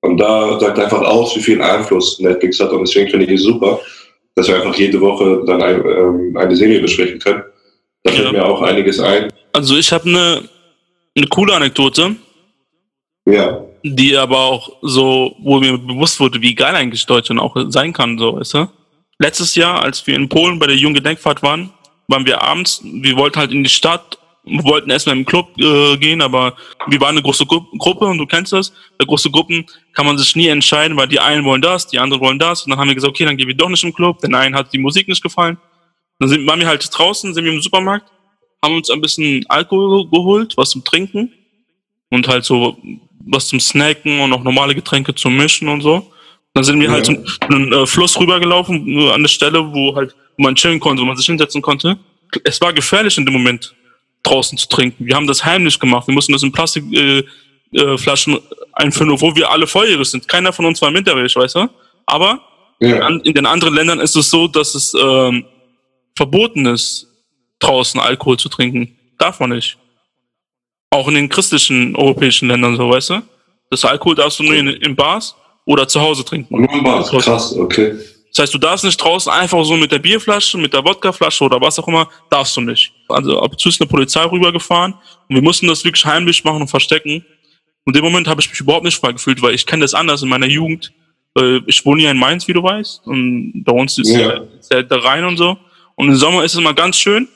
Und 0.02 0.18
da 0.18 0.60
sagt 0.60 0.80
einfach 0.80 1.02
aus, 1.02 1.36
wie 1.36 1.42
viel 1.42 1.62
Einfluss 1.62 2.20
Netflix 2.20 2.60
hat. 2.60 2.72
Und 2.72 2.88
deswegen 2.88 3.10
finde 3.10 3.26
ich 3.26 3.34
es 3.34 3.44
super, 3.44 3.80
dass 4.36 4.48
wir 4.48 4.56
einfach 4.56 4.76
jede 4.76 5.00
Woche 5.02 5.44
dann 5.46 5.62
ein, 5.62 5.84
ähm, 5.86 6.38
eine 6.38 6.56
Serie 6.56 6.80
besprechen 6.80 7.20
können. 7.20 7.44
Da 8.04 8.12
fällt 8.14 8.26
ja. 8.26 8.32
mir 8.32 8.46
auch 8.46 8.62
einiges 8.62 9.00
ein. 9.00 9.32
Also 9.52 9.76
ich 9.76 9.92
habe 9.92 10.08
eine, 10.08 10.44
eine 11.16 11.28
coole 11.28 11.54
Anekdote. 11.54 12.16
Ja. 13.26 13.66
Die 13.84 14.16
aber 14.16 14.38
auch 14.38 14.72
so, 14.82 15.36
wo 15.40 15.60
mir 15.60 15.78
bewusst 15.78 16.20
wurde, 16.20 16.42
wie 16.42 16.56
geil 16.56 16.76
eigentlich 16.76 17.06
Deutschland 17.06 17.42
auch 17.42 17.56
sein 17.70 17.92
kann, 17.92 18.18
so, 18.18 18.38
weißt 18.38 18.54
du? 18.54 18.68
Letztes 19.20 19.56
Jahr, 19.56 19.82
als 19.84 20.06
wir 20.08 20.16
in 20.16 20.30
Polen 20.30 20.60
bei 20.60 20.68
der 20.68 20.78
Junggedenkfahrt 20.78 21.44
waren, 21.44 21.72
waren 22.08 22.26
wir 22.26 22.42
abends, 22.42 22.82
wir 22.84 23.16
wollten 23.18 23.40
halt 23.40 23.52
in 23.52 23.64
die 23.64 23.70
Stadt, 23.70 24.18
wollten 24.46 24.90
erstmal 24.90 25.18
im 25.18 25.26
Club 25.26 25.50
äh, 25.60 25.98
gehen, 25.98 26.22
aber 26.22 26.56
wir 26.88 27.00
waren 27.02 27.10
eine 27.10 27.22
große 27.22 27.46
Gru 27.46 27.62
Gruppe 27.78 28.06
und 28.06 28.18
du 28.18 28.26
kennst 28.26 28.54
das. 28.54 28.74
Bei 28.98 29.06
großen 29.06 29.32
Gruppen 29.32 29.66
kann 29.94 30.06
man 30.06 30.18
sich 30.18 30.36
nie 30.36 30.48
entscheiden, 30.48 30.98
weil 30.98 31.08
die 31.08 31.20
einen 31.20 31.44
wollen 31.44 31.62
das, 31.62 31.86
die 31.88 32.00
anderen 32.00 32.24
wollen 32.24 32.40
das. 32.40 32.64
Und 32.64 32.72
dann 32.72 32.80
haben 32.80 32.88
wir 32.88 32.96
gesagt, 32.96 33.12
okay, 33.12 33.26
dann 33.26 33.38
gehen 33.38 33.48
wir 33.48 33.56
doch 33.56 33.70
nicht 33.70 33.84
im 33.84 33.94
Club, 33.94 34.20
denn 34.20 34.34
einen 34.34 34.56
hat 34.56 34.74
die 34.74 34.80
Musik 34.80 35.08
nicht 35.08 35.22
gefallen. 35.22 35.58
Dann 36.18 36.30
sind, 36.30 36.48
waren 36.48 36.60
wir 36.60 36.68
halt 36.68 36.90
draußen, 36.92 37.34
sind 37.34 37.46
wir 37.46 37.52
im 37.52 37.62
Supermarkt 37.62 38.10
haben 38.64 38.76
uns 38.76 38.90
ein 38.90 39.02
bisschen 39.02 39.46
Alkohol 39.48 40.10
geholt, 40.10 40.58
was 40.58 40.72
zum 40.72 40.84
Trinken 40.84 41.32
und 42.10 42.28
halt 42.28 42.46
so 42.46 42.78
was 43.26 43.48
zum 43.48 43.60
Snacken 43.60 44.20
und 44.22 44.34
auch 44.34 44.44
normale 44.44 44.74
Getränke 44.74 45.14
zum 45.14 45.38
Mischen 45.38 45.68
und 45.68 45.82
so. 45.82 46.12
Dann 46.54 46.64
sind 46.64 46.80
wir 46.80 46.88
ja. 46.88 46.94
halt 46.94 47.06
zum 47.06 47.24
einen 47.42 47.72
äh, 47.72 47.86
Fluss 47.86 48.20
rübergelaufen, 48.20 48.88
äh, 48.88 49.12
an 49.12 49.22
der 49.22 49.30
Stelle, 49.30 49.74
wo 49.74 49.96
halt 49.96 50.16
wo 50.40 50.44
man 50.44 50.56
chillen 50.56 50.80
konnte, 50.80 51.02
wo 51.02 51.06
man 51.06 51.18
sich 51.18 51.26
hinsetzen 51.26 51.62
konnte. 51.62 52.00
Es 52.46 52.62
war 52.62 52.72
gefährlich 52.72 53.18
in 53.18 53.26
dem 53.26 53.34
Moment, 53.34 53.76
draußen 54.24 54.58
zu 54.58 54.68
trinken. 54.70 55.06
Wir 55.06 55.16
haben 55.16 55.28
das 55.28 55.44
heimlich 55.44 55.78
gemacht. 55.80 56.08
Wir 56.08 56.14
mussten 56.14 56.32
das 56.32 56.44
in 56.44 56.52
Plastikflaschen 56.52 58.34
äh, 58.34 58.38
äh, 58.38 58.42
einfüllen, 58.74 59.12
obwohl 59.12 59.36
wir 59.36 59.52
alle 59.52 59.68
volljährig 59.68 60.08
sind. 60.08 60.28
Keiner 60.28 60.54
von 60.54 60.66
uns 60.66 60.82
war 60.82 60.92
minderjährig, 60.92 61.36
weißt 61.36 61.56
du? 61.56 61.70
Aber 62.06 62.42
ja. 62.80 63.08
in 63.08 63.34
den 63.34 63.46
anderen 63.46 63.76
Ländern 63.76 64.00
ist 64.00 64.16
es 64.16 64.30
so, 64.30 64.48
dass 64.48 64.76
es 64.76 64.94
ähm, 64.94 65.46
verboten 66.16 66.66
ist, 66.66 67.08
draußen 67.60 68.00
Alkohol 68.00 68.38
zu 68.38 68.48
trinken. 68.48 68.98
Darf 69.18 69.40
man 69.42 69.50
nicht. 69.50 69.78
Auch 70.92 71.08
in 71.10 71.16
den 71.16 71.28
christlichen 71.28 71.96
europäischen 71.96 72.48
Ländern 72.48 72.78
so, 72.78 72.90
weißt 72.90 73.10
du? 73.10 73.22
Das 73.70 73.84
Alkohol 73.84 74.16
darfst 74.16 74.40
du 74.40 74.44
nur 74.44 74.56
in, 74.56 74.68
in 74.70 74.96
Bars 74.96 75.36
oder 75.70 75.88
zu 75.88 76.02
Hause 76.02 76.26
trinken. 76.26 76.56
Krass, 77.22 77.56
okay. 77.56 77.94
Das 78.30 78.40
heißt, 78.40 78.54
du 78.56 78.58
darfst 78.58 78.84
nicht 78.84 78.98
draußen 78.98 79.32
einfach 79.32 79.64
so 79.64 79.76
mit 79.78 79.92
der 79.92 80.00
Bierflasche, 80.00 80.58
mit 80.58 80.74
der 80.74 80.84
Wodkaflasche 80.84 81.44
oder 81.44 81.62
was 81.62 81.78
auch 81.78 81.88
immer, 81.88 82.10
darfst 82.32 82.58
du 82.58 82.62
nicht. 82.62 82.92
Also 83.08 83.40
ab 83.40 83.52
und 83.52 83.60
zu 83.60 83.70
ist 83.70 83.80
eine 83.80 83.88
Polizei 83.88 84.24
rübergefahren 84.24 84.94
und 85.28 85.36
wir 85.36 85.44
mussten 85.44 85.68
das 85.68 85.84
wirklich 85.84 86.04
heimlich 86.06 86.44
machen 86.44 86.62
und 86.62 86.68
verstecken. 86.70 87.24
Und 87.86 87.96
in 87.96 88.02
dem 88.02 88.04
Moment 88.04 88.28
habe 88.28 88.42
ich 88.42 88.50
mich 88.50 88.60
überhaupt 88.60 88.84
nicht 88.84 88.98
frei 88.98 89.12
gefühlt, 89.12 89.42
weil 89.44 89.54
ich 89.54 89.66
kenne 89.68 89.84
das 89.84 89.94
anders 89.94 90.24
in 90.24 90.30
meiner 90.30 90.48
Jugend. 90.48 90.92
Äh, 91.38 91.60
Ich 91.68 91.86
wohne 91.86 92.02
hier 92.02 92.12
in 92.12 92.18
Mainz, 92.18 92.48
wie 92.48 92.54
du 92.54 92.64
weißt, 92.64 93.06
und 93.06 93.64
bei 93.64 93.72
uns 93.72 93.98
ist 94.00 94.12
Ja. 94.12 94.20
ja. 94.20 94.42
der, 94.72 94.84
der 94.84 95.04
Rhein 95.04 95.24
und 95.24 95.38
so. 95.38 95.56
Und 95.96 96.08
im 96.10 96.16
Sommer 96.16 96.44
ist 96.44 96.54
es 96.54 96.60
immer 96.60 96.74
ganz 96.74 96.98
schön. 96.98 97.28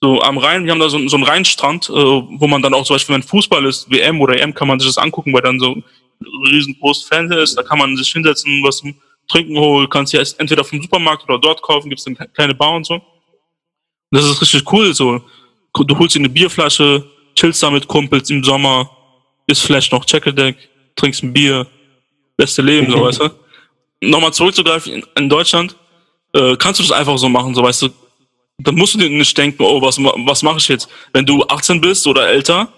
So 0.00 0.20
am 0.20 0.38
Rhein, 0.38 0.64
wir 0.64 0.70
haben 0.72 0.80
da 0.80 0.88
so, 0.88 0.98
so 1.08 1.16
einen 1.16 1.24
Rheinstrand, 1.24 1.88
äh, 1.88 1.92
wo 1.92 2.46
man 2.46 2.62
dann 2.62 2.74
auch 2.74 2.84
zum 2.84 2.94
Beispiel, 2.94 3.14
wenn 3.16 3.22
Fußball 3.24 3.64
ist, 3.66 3.90
WM 3.90 4.20
oder 4.20 4.38
EM, 4.40 4.54
kann 4.54 4.68
man 4.68 4.78
sich 4.78 4.88
das 4.88 4.98
angucken, 4.98 5.32
weil 5.32 5.42
dann 5.42 5.58
so 5.58 5.76
ein 6.20 6.46
riesengroßes 6.48 7.04
Fernseher 7.04 7.42
ist. 7.42 7.56
Da 7.56 7.62
kann 7.62 7.78
man 7.78 7.96
sich 7.96 8.10
hinsetzen, 8.10 8.62
was 8.62 8.78
zum 8.78 8.94
Trinken 9.28 9.58
holen, 9.58 9.88
kannst 9.88 10.12
ja 10.12 10.22
entweder 10.38 10.64
vom 10.64 10.80
Supermarkt 10.80 11.24
oder 11.24 11.38
dort 11.38 11.62
kaufen, 11.62 11.88
gibt's 11.88 12.06
eine 12.06 12.16
kleine 12.16 12.54
Bar 12.54 12.74
und 12.74 12.86
so. 12.86 12.94
Und 12.94 13.02
das 14.10 14.24
ist 14.24 14.40
richtig 14.40 14.72
cool, 14.72 14.94
so. 14.94 15.20
Du 15.74 15.98
holst 15.98 16.14
dir 16.14 16.20
eine 16.20 16.28
Bierflasche, 16.28 17.04
chillst 17.34 17.62
da 17.62 17.70
mit 17.70 17.86
Kumpels 17.86 18.30
im 18.30 18.42
Sommer, 18.42 18.90
isst 19.46 19.62
vielleicht 19.62 19.92
noch 19.92 20.04
Checkledeck, 20.04 20.56
trinkst 20.94 21.22
ein 21.22 21.32
Bier, 21.32 21.66
beste 22.36 22.62
Leben, 22.62 22.90
so, 22.90 23.02
weißt 23.02 23.20
du. 23.20 23.30
Nochmal 24.00 24.32
zurückzugreifen 24.32 24.92
in, 24.92 25.04
in 25.16 25.28
Deutschland, 25.28 25.76
äh, 26.32 26.56
kannst 26.56 26.80
du 26.80 26.84
das 26.84 26.92
einfach 26.92 27.18
so 27.18 27.28
machen, 27.28 27.54
so, 27.54 27.62
weißt 27.62 27.82
du. 27.82 27.88
Dann 28.58 28.74
musst 28.74 28.94
du 28.94 28.98
dir 28.98 29.10
nicht 29.10 29.36
denken, 29.36 29.62
oh, 29.62 29.82
was, 29.82 29.98
was 29.98 30.42
mache 30.42 30.58
ich 30.58 30.68
jetzt? 30.68 30.88
Wenn 31.12 31.26
du 31.26 31.44
18 31.46 31.78
bist 31.80 32.06
oder 32.06 32.26
älter, 32.28 32.72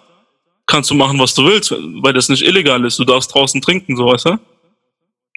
kannst 0.69 0.91
du 0.91 0.95
machen, 0.95 1.19
was 1.19 1.35
du 1.35 1.45
willst, 1.45 1.75
weil 2.03 2.13
das 2.13 2.29
nicht 2.29 2.43
illegal 2.43 2.85
ist. 2.85 2.99
Du 2.99 3.05
darfst 3.05 3.35
draußen 3.35 3.61
trinken, 3.61 3.97
so, 3.97 4.07
weißt 4.07 4.27
du. 4.27 4.39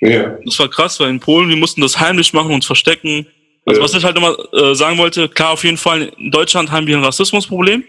Ja. 0.01 0.37
Das 0.45 0.59
war 0.59 0.67
krass, 0.67 0.99
weil 0.99 1.09
in 1.09 1.19
Polen, 1.19 1.49
wir 1.49 1.55
mussten 1.55 1.81
das 1.81 1.99
heimlich 1.99 2.33
machen 2.33 2.53
und 2.53 2.65
verstecken. 2.65 3.25
Also 3.65 3.79
Ja. 3.79 3.83
was 3.85 3.93
ich 3.93 4.03
halt 4.03 4.17
immer 4.17 4.35
äh, 4.53 4.75
sagen 4.75 4.97
wollte, 4.97 5.29
klar, 5.29 5.51
auf 5.51 5.63
jeden 5.63 5.77
Fall, 5.77 6.11
in 6.17 6.31
Deutschland 6.31 6.71
haben 6.71 6.85
wir 6.85 6.97
ein 6.97 7.03
Rassismusproblem. 7.03 7.83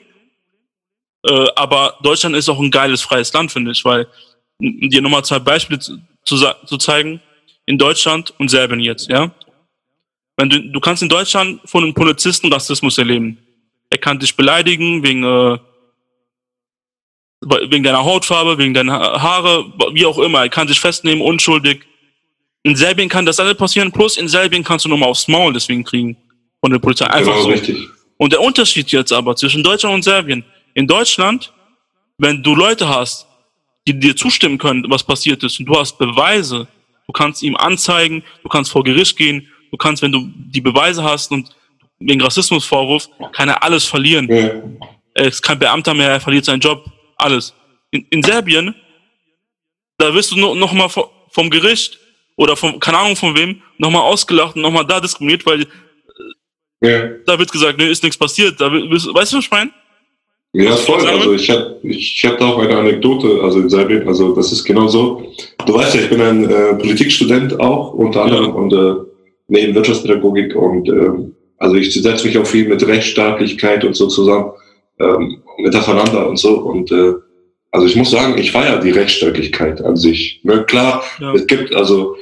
Äh, 1.26 1.46
aber 1.56 1.98
Deutschland 2.02 2.36
ist 2.36 2.48
auch 2.48 2.58
ein 2.60 2.70
geiles, 2.70 3.02
freies 3.02 3.32
Land, 3.32 3.52
finde 3.52 3.72
ich, 3.72 3.84
weil 3.84 4.06
um 4.58 4.88
dir 4.88 5.02
nochmal 5.02 5.24
zwei 5.24 5.38
Beispiele 5.40 5.78
zu, 5.80 5.98
zu, 6.24 6.36
zu 6.66 6.76
zeigen. 6.78 7.20
In 7.66 7.78
Deutschland 7.78 8.34
und 8.38 8.48
Serbien 8.48 8.80
jetzt, 8.80 9.08
ja. 9.08 9.30
Wenn 10.36 10.48
du, 10.50 10.60
du 10.60 10.80
kannst 10.80 11.02
in 11.02 11.08
Deutschland 11.08 11.60
von 11.64 11.84
einem 11.84 11.94
Polizisten 11.94 12.52
Rassismus 12.52 12.98
erleben. 12.98 13.38
Er 13.90 13.98
kann 13.98 14.18
dich 14.18 14.34
beleidigen 14.36 15.02
wegen, 15.02 15.22
äh, 15.24 15.58
wegen 17.42 17.82
deiner 17.82 18.04
Hautfarbe, 18.04 18.56
wegen 18.58 18.72
deiner 18.74 18.92
Ha- 18.98 19.20
Haare, 19.20 19.72
wie 19.92 20.06
auch 20.06 20.18
immer. 20.18 20.40
Er 20.42 20.48
kann 20.48 20.66
dich 20.66 20.78
festnehmen, 20.80 21.22
unschuldig. 21.22 21.82
In 22.62 22.76
Serbien 22.76 23.08
kann 23.08 23.26
das 23.26 23.40
alles 23.40 23.56
passieren, 23.56 23.90
plus 23.90 24.16
in 24.16 24.28
Serbien 24.28 24.62
kannst 24.62 24.84
du 24.84 24.88
nochmal 24.88 25.08
aufs 25.08 25.26
Maul 25.26 25.52
deswegen 25.52 25.82
kriegen 25.82 26.16
von 26.60 26.70
der 26.70 26.78
Polizei. 26.78 27.06
Einfach 27.06 27.32
Genau, 27.32 27.42
so. 27.44 27.48
richtig. 27.50 27.76
Und 28.18 28.32
der 28.32 28.40
Unterschied 28.40 28.92
jetzt 28.92 29.12
aber 29.12 29.34
zwischen 29.34 29.62
Deutschland 29.64 29.96
und 29.96 30.02
Serbien. 30.04 30.44
In 30.74 30.86
Deutschland, 30.86 31.52
wenn 32.18 32.42
du 32.42 32.54
Leute 32.54 32.88
hast, 32.88 33.26
die 33.88 33.98
dir 33.98 34.14
zustimmen 34.14 34.58
können, 34.58 34.84
was 34.88 35.02
passiert 35.02 35.42
ist, 35.42 35.58
und 35.58 35.66
du 35.66 35.76
hast 35.76 35.98
Beweise, 35.98 36.68
du 37.08 37.12
kannst 37.12 37.42
ihm 37.42 37.56
anzeigen, 37.56 38.22
du 38.44 38.48
kannst 38.48 38.70
vor 38.70 38.84
Gericht 38.84 39.16
gehen, 39.16 39.48
du 39.72 39.76
kannst, 39.76 40.00
wenn 40.02 40.12
du 40.12 40.28
die 40.36 40.60
Beweise 40.60 41.02
hast 41.02 41.32
und 41.32 41.48
wegen 41.98 42.20
Rassismusvorwurf, 42.22 43.08
kann 43.32 43.48
er 43.48 43.60
alles 43.64 43.84
verlieren. 43.84 44.28
Ja. 44.30 44.50
Er 45.14 45.26
ist 45.26 45.42
kein 45.42 45.58
Beamter 45.58 45.94
mehr, 45.94 46.10
er 46.10 46.20
verliert 46.20 46.44
seinen 46.44 46.60
Job, 46.60 46.84
alles. 47.22 47.54
In, 47.90 48.06
in 48.10 48.22
Serbien, 48.22 48.74
da 49.98 50.12
wirst 50.14 50.32
du 50.32 50.36
noch, 50.38 50.54
noch 50.54 50.72
mal 50.72 50.86
vo- 50.88 51.08
vom 51.30 51.48
Gericht 51.50 51.98
oder 52.36 52.56
vom, 52.56 52.78
keine 52.80 52.98
Ahnung 52.98 53.16
von 53.16 53.36
wem, 53.36 53.62
nochmal 53.78 54.02
ausgelacht 54.02 54.56
und 54.56 54.62
nochmal 54.62 54.86
da 54.86 55.00
diskriminiert, 55.00 55.44
weil 55.46 55.66
Ja. 56.80 57.08
da 57.26 57.38
wird 57.38 57.52
gesagt, 57.52 57.78
nee, 57.78 57.88
ist 57.90 58.02
nichts 58.02 58.16
passiert. 58.18 58.60
Da 58.60 58.70
weißt 58.72 59.06
du, 59.32 59.36
was 59.38 59.44
ich 59.44 59.50
meine? 59.50 59.70
Ja, 60.54 60.76
voll. 60.76 61.06
Also 61.06 61.32
ich 61.32 61.48
habe 61.48 61.78
ich 61.82 62.22
hab 62.26 62.38
da 62.38 62.46
auch 62.48 62.58
eine 62.58 62.76
Anekdote, 62.76 63.40
also 63.42 63.60
in 63.60 63.70
Serbien, 63.70 64.06
also 64.06 64.34
das 64.34 64.52
ist 64.52 64.64
genau 64.64 64.86
so. 64.86 65.32
Du 65.64 65.74
weißt 65.74 65.94
ja, 65.94 66.02
ich 66.02 66.10
bin 66.10 66.20
ein 66.20 66.50
äh, 66.50 66.74
Politikstudent 66.74 67.58
auch, 67.58 67.94
unter 67.94 68.24
anderem, 68.24 68.46
Ja. 68.46 68.52
und 68.52 68.72
äh, 68.72 68.94
neben 69.48 69.74
Wirtschaftspädagogik 69.74 70.54
und 70.54 70.88
ähm, 70.88 71.34
also 71.58 71.76
ich 71.76 71.94
setze 71.94 72.26
mich 72.26 72.36
auch 72.36 72.46
viel 72.46 72.68
mit 72.68 72.86
Rechtsstaatlichkeit 72.86 73.82
und 73.84 73.94
so 73.94 74.08
zusammen, 74.08 74.52
ähm, 74.98 75.42
miteinander 75.62 76.28
und 76.28 76.36
so. 76.38 76.58
Und 76.60 76.90
äh, 76.92 77.12
also 77.70 77.86
ich 77.86 77.96
muss 77.96 78.10
sagen, 78.10 78.36
ich 78.38 78.52
feiere 78.52 78.80
die 78.80 78.90
Rechtsstaatlichkeit 78.90 79.82
an 79.82 79.96
sich. 79.96 80.40
Ne, 80.42 80.64
klar, 80.64 81.02
Ja. 81.20 81.32
es 81.34 81.46
gibt 81.46 81.74
also 81.74 82.16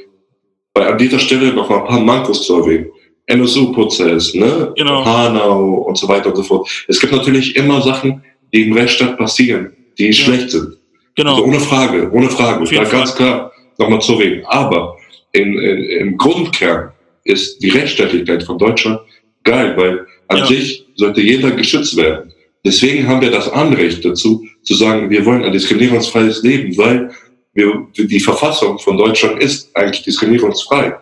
bei, 0.73 0.87
an 0.87 0.97
dieser 0.97 1.19
Stelle 1.19 1.53
noch 1.53 1.69
mal 1.69 1.79
ein 1.81 1.87
paar 1.87 1.99
Mankos 1.99 2.45
zu 2.45 2.55
erwähnen. 2.61 2.87
NSU-Prozess, 3.27 4.33
ne? 4.35 4.73
Genau. 4.75 5.05
Hanau 5.05 5.73
und 5.87 5.97
so 5.97 6.07
weiter 6.07 6.29
und 6.29 6.35
so 6.37 6.43
fort. 6.43 6.69
Es 6.87 6.99
gibt 6.99 7.13
natürlich 7.13 7.55
immer 7.55 7.81
Sachen, 7.81 8.23
die 8.53 8.63
im 8.67 8.73
Rechtsstaat 8.73 9.17
passieren, 9.17 9.73
die 9.97 10.11
schlecht 10.13 10.51
sind. 10.51 10.77
Genau. 11.15 11.31
Also 11.35 11.45
ohne 11.45 11.59
Frage, 11.59 12.09
ohne 12.11 12.29
Frage. 12.29 12.63
Da 12.75 12.83
ganz 12.83 13.15
klar 13.15 13.51
nochmal 13.77 14.01
zu 14.01 14.13
reden. 14.13 14.43
Aber 14.45 14.95
in, 15.33 15.57
in, 15.59 15.83
im 15.83 16.17
Grundkern 16.17 16.91
ist 17.23 17.61
die 17.61 17.69
Rechtsstaatlichkeit 17.69 18.43
von 18.43 18.57
Deutschland 18.57 18.99
geil, 19.43 19.73
weil 19.77 20.05
an 20.27 20.37
Ja. 20.39 20.45
sich 20.47 20.85
sollte 20.95 21.21
jeder 21.21 21.51
geschützt 21.51 21.95
werden. 21.97 22.30
Deswegen 22.63 23.07
haben 23.07 23.21
wir 23.21 23.31
das 23.31 23.49
Anrecht 23.49 24.05
dazu, 24.05 24.45
zu 24.63 24.75
sagen, 24.75 25.09
wir 25.09 25.25
wollen 25.25 25.43
ein 25.43 25.51
diskriminierungsfreies 25.51 26.43
Leben, 26.43 26.77
weil 26.77 27.11
wir, 27.53 27.87
die 27.97 28.19
Verfassung 28.19 28.79
von 28.79 28.97
Deutschland 28.97 29.41
ist 29.41 29.75
eigentlich 29.75 30.03
diskriminierungsfrei. 30.03 30.95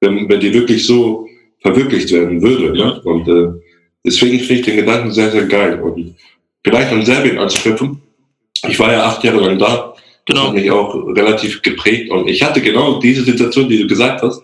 Wenn, 0.00 0.28
wenn 0.28 0.40
die 0.40 0.52
wirklich 0.52 0.86
so 0.86 1.26
verwirklicht 1.60 2.10
werden 2.12 2.42
würde. 2.42 2.76
Ja. 2.78 2.86
Ne? 2.86 3.00
Und 3.02 3.28
äh, 3.28 3.60
deswegen 4.04 4.38
finde 4.38 4.54
ich 4.54 4.62
den 4.62 4.76
Gedanken 4.76 5.12
sehr, 5.12 5.30
sehr 5.30 5.46
geil. 5.46 5.80
Und 5.80 6.14
vielleicht 6.64 6.92
an 6.92 7.04
Serbien 7.04 7.38
anzuknüpfen. 7.38 8.02
Ich 8.68 8.78
war 8.78 8.92
ja 8.92 9.04
acht 9.04 9.24
Jahre 9.24 9.40
lang 9.40 9.58
da. 9.58 9.94
Das 10.26 10.36
Genau. 10.36 10.48
hat 10.48 10.54
mich 10.54 10.70
auch 10.70 10.94
relativ 11.16 11.62
geprägt. 11.62 12.10
Und 12.10 12.28
ich 12.28 12.42
hatte 12.42 12.60
genau 12.60 13.00
diese 13.00 13.24
Situation, 13.24 13.68
die 13.68 13.78
du 13.78 13.88
gesagt 13.88 14.22
hast. 14.22 14.42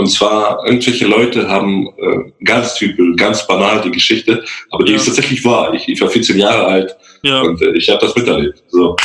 Und 0.00 0.06
zwar, 0.06 0.64
irgendwelche 0.64 1.06
Leute 1.06 1.46
haben 1.46 1.88
äh, 1.98 2.44
ganz 2.44 2.74
typisch, 2.76 3.16
ganz 3.16 3.46
banal 3.46 3.82
die 3.82 3.90
Geschichte, 3.90 4.42
aber 4.70 4.84
die 4.84 4.92
Ja. 4.92 4.96
ist 4.96 5.04
tatsächlich 5.04 5.44
wahr. 5.44 5.74
Ich, 5.74 5.86
ich 5.88 6.00
war 6.00 6.08
14 6.08 6.38
Jahre 6.38 6.64
alt 6.64 6.96
Ja. 7.22 7.42
und 7.42 7.60
äh, 7.60 7.72
ich 7.72 7.86
habe 7.90 8.00
das 8.00 8.16
miterlebt. 8.16 8.62
So. 8.68 8.96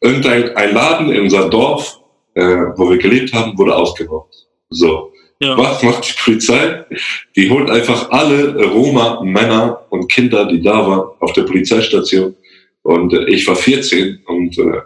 Irgendein 0.00 0.54
ein 0.56 0.74
Laden 0.74 1.10
in 1.10 1.22
unserem 1.22 1.50
Dorf, 1.50 1.98
äh, 2.34 2.42
wo 2.76 2.88
wir 2.88 2.98
gelebt 2.98 3.32
haben, 3.34 3.58
wurde 3.58 3.74
ausgeraubt. 3.74 4.32
So. 4.70 5.12
Ja. 5.40 5.58
Was 5.58 5.82
macht 5.82 6.08
die 6.08 6.14
Polizei? 6.24 6.84
Die 7.34 7.50
holt 7.50 7.68
einfach 7.68 8.10
alle 8.10 8.62
Roma, 8.64 9.20
Männer 9.24 9.80
und 9.90 10.06
Kinder, 10.10 10.44
die 10.46 10.62
da 10.62 10.86
waren, 10.86 11.08
auf 11.18 11.32
der 11.32 11.42
Polizeistation. 11.42 12.36
Und 12.82 13.12
äh, 13.12 13.24
ich 13.24 13.44
war 13.48 13.56
14 13.56 14.20
und 14.26 14.56
äh, 14.56 14.82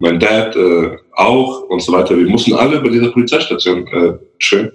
mein 0.00 0.18
Dad 0.18 0.56
äh, 0.56 0.96
auch 1.14 1.62
und 1.68 1.80
so 1.82 1.92
weiter. 1.92 2.16
Wir 2.18 2.26
mussten 2.28 2.54
alle 2.54 2.80
bei 2.80 2.88
dieser 2.88 3.10
Polizeistation 3.10 3.86
äh, 3.88 4.12
chillen. 4.40 4.72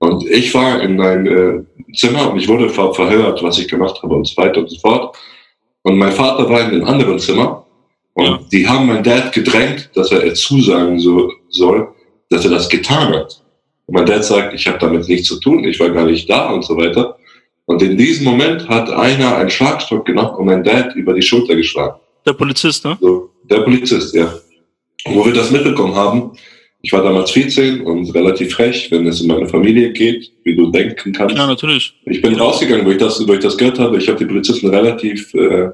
Und 0.00 0.26
ich 0.28 0.52
war 0.54 0.80
in 0.80 0.98
ein 1.00 1.26
äh, 1.26 1.62
Zimmer 1.94 2.30
und 2.32 2.38
ich 2.38 2.48
wurde 2.48 2.70
ver 2.70 2.92
verhört, 2.94 3.42
was 3.42 3.58
ich 3.58 3.68
gemacht 3.68 4.02
habe 4.02 4.14
und 4.14 4.26
so 4.26 4.34
weiter 4.38 4.60
und 4.60 4.70
so 4.70 4.78
fort. 4.80 5.14
Und 5.82 5.98
mein 5.98 6.12
Vater 6.12 6.48
war 6.48 6.60
in 6.60 6.70
einem 6.70 6.84
anderen 6.84 7.18
Zimmer 7.18 7.66
und 8.14 8.24
Ja. 8.24 8.40
die 8.50 8.66
haben 8.66 8.86
meinen 8.86 9.04
Dad 9.04 9.32
gedrängt, 9.32 9.90
dass 9.94 10.10
er 10.10 10.32
zusagen 10.34 10.98
so, 10.98 11.30
soll, 11.50 11.88
dass 12.30 12.44
er 12.46 12.50
das 12.50 12.68
getan 12.70 13.12
hat. 13.12 13.42
Und 13.86 13.94
mein 13.94 14.06
Dad 14.06 14.24
sagt, 14.24 14.54
ich 14.54 14.66
habe 14.66 14.78
damit 14.78 15.06
nichts 15.06 15.28
zu 15.28 15.38
tun, 15.38 15.64
ich 15.64 15.78
war 15.78 15.90
gar 15.90 16.06
nicht 16.06 16.28
da 16.30 16.50
und 16.50 16.64
so 16.64 16.76
weiter. 16.78 17.16
Und 17.66 17.82
in 17.82 17.96
diesem 17.98 18.24
Moment 18.24 18.68
hat 18.68 18.88
einer 18.90 19.36
einen 19.36 19.50
Schlagstock 19.50 20.06
genommen 20.06 20.34
und 20.36 20.46
mein 20.46 20.64
Dad 20.64 20.94
über 20.96 21.12
die 21.12 21.22
Schulter 21.22 21.54
geschlagen. 21.54 22.00
Der 22.26 22.32
Polizist, 22.32 22.84
ne? 22.86 22.96
So, 23.00 23.30
der 23.44 23.60
Polizist, 23.60 24.14
ja. 24.14 24.32
Und 25.04 25.14
wo 25.14 25.26
wir 25.26 25.34
das 25.34 25.50
mitbekommen 25.50 25.94
haben, 25.94 26.32
ich 26.82 26.92
war 26.92 27.02
damals 27.02 27.30
14 27.32 27.82
und 27.82 28.14
relativ 28.14 28.54
frech, 28.54 28.90
wenn 28.90 29.06
es 29.06 29.20
um 29.20 29.28
meine 29.28 29.46
Familie 29.46 29.92
geht, 29.92 30.32
wie 30.44 30.56
du 30.56 30.70
denken 30.70 31.12
kannst. 31.12 31.36
Ja, 31.36 31.46
natürlich. 31.46 31.94
Ich 32.06 32.22
bin 32.22 32.34
rausgegangen, 32.34 32.86
wo 32.86 32.90
ich 32.90 32.96
das, 32.96 33.26
wo 33.26 33.32
ich 33.34 33.40
das 33.40 33.56
gehört 33.56 33.78
habe. 33.78 33.98
Ich 33.98 34.08
habe 34.08 34.18
die 34.18 34.24
Polizisten 34.24 34.68
relativ 34.68 35.32
äh, 35.34 35.70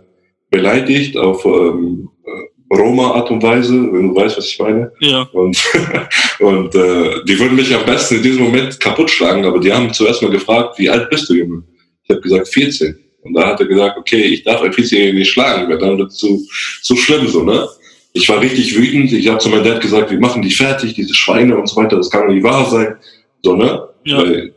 beleidigt 0.50 1.16
auf 1.16 1.44
ähm, 1.44 2.08
äh, 2.24 2.74
Roma-Art 2.74 3.30
und 3.30 3.42
Weise, 3.42 3.72
wenn 3.72 4.08
du 4.08 4.16
weißt, 4.16 4.36
was 4.36 4.48
ich 4.48 4.58
meine. 4.58 4.90
Ja. 5.00 5.22
Und, 5.32 5.56
und 6.40 6.74
äh, 6.74 7.24
die 7.24 7.38
würden 7.38 7.54
mich 7.54 7.72
am 7.72 7.86
besten 7.86 8.16
in 8.16 8.22
diesem 8.22 8.42
Moment 8.42 8.80
kaputt 8.80 9.10
schlagen, 9.10 9.44
aber 9.44 9.60
die 9.60 9.72
haben 9.72 9.92
zuerst 9.92 10.22
mal 10.22 10.30
gefragt, 10.30 10.76
wie 10.78 10.90
alt 10.90 11.08
bist 11.08 11.28
du, 11.28 11.34
Junge? 11.34 11.62
Ich 12.02 12.10
habe 12.10 12.20
gesagt, 12.20 12.48
14. 12.48 12.98
Und 13.22 13.34
da 13.34 13.46
hat 13.46 13.60
er 13.60 13.66
gesagt, 13.66 13.96
okay, 13.96 14.22
ich 14.22 14.42
darf 14.42 14.62
ein 14.62 14.72
14-Jährigen 14.72 15.18
nicht 15.18 15.30
schlagen, 15.30 15.68
weil 15.68 15.78
dann 15.78 15.98
wird 15.98 16.10
es 16.10 16.16
zu, 16.16 16.44
zu 16.82 16.96
schlimm 16.96 17.28
so, 17.28 17.44
ne? 17.44 17.68
Ich 18.16 18.28
war 18.30 18.40
richtig 18.40 18.74
wütend. 18.76 19.12
Ich 19.12 19.28
habe 19.28 19.38
zu 19.38 19.48
meinem 19.50 19.64
Dad 19.64 19.80
gesagt, 19.80 20.10
wir 20.10 20.18
machen 20.18 20.40
die 20.42 20.50
fertig, 20.50 20.94
diese 20.94 21.14
Schweine 21.14 21.56
und 21.56 21.68
so 21.68 21.76
weiter, 21.76 21.96
das 21.96 22.10
kann 22.10 22.26
doch 22.26 22.32
nicht 22.34 22.42
wahr 22.44 22.64
sein. 22.70 22.96
So, 23.42 23.54
ne? 23.56 23.88
Ja. 24.04 24.18
Weil 24.18 24.54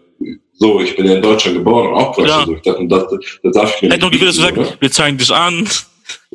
so, 0.54 0.82
ich 0.82 0.96
bin 0.96 1.06
ja 1.06 1.16
in 1.16 1.22
Deutschland 1.22 1.58
geboren 1.58 1.88
und 1.90 1.94
aufgewachsen. 1.96 2.40
Ja. 2.40 2.46
So, 2.46 2.56
ich 2.56 2.62
dachte, 2.62 2.88
das, 2.88 3.40
das 3.44 3.54
darf 3.54 3.76
ich 3.76 3.82
mir 3.82 3.90
Hätte 3.90 4.00
doch 4.02 4.12
nicht 4.12 4.22
du 4.22 4.26
bieten, 4.28 4.42
sagst, 4.58 4.78
wir 4.82 4.92
zeigen 4.92 5.18
dich 5.18 5.32
an. 5.34 5.68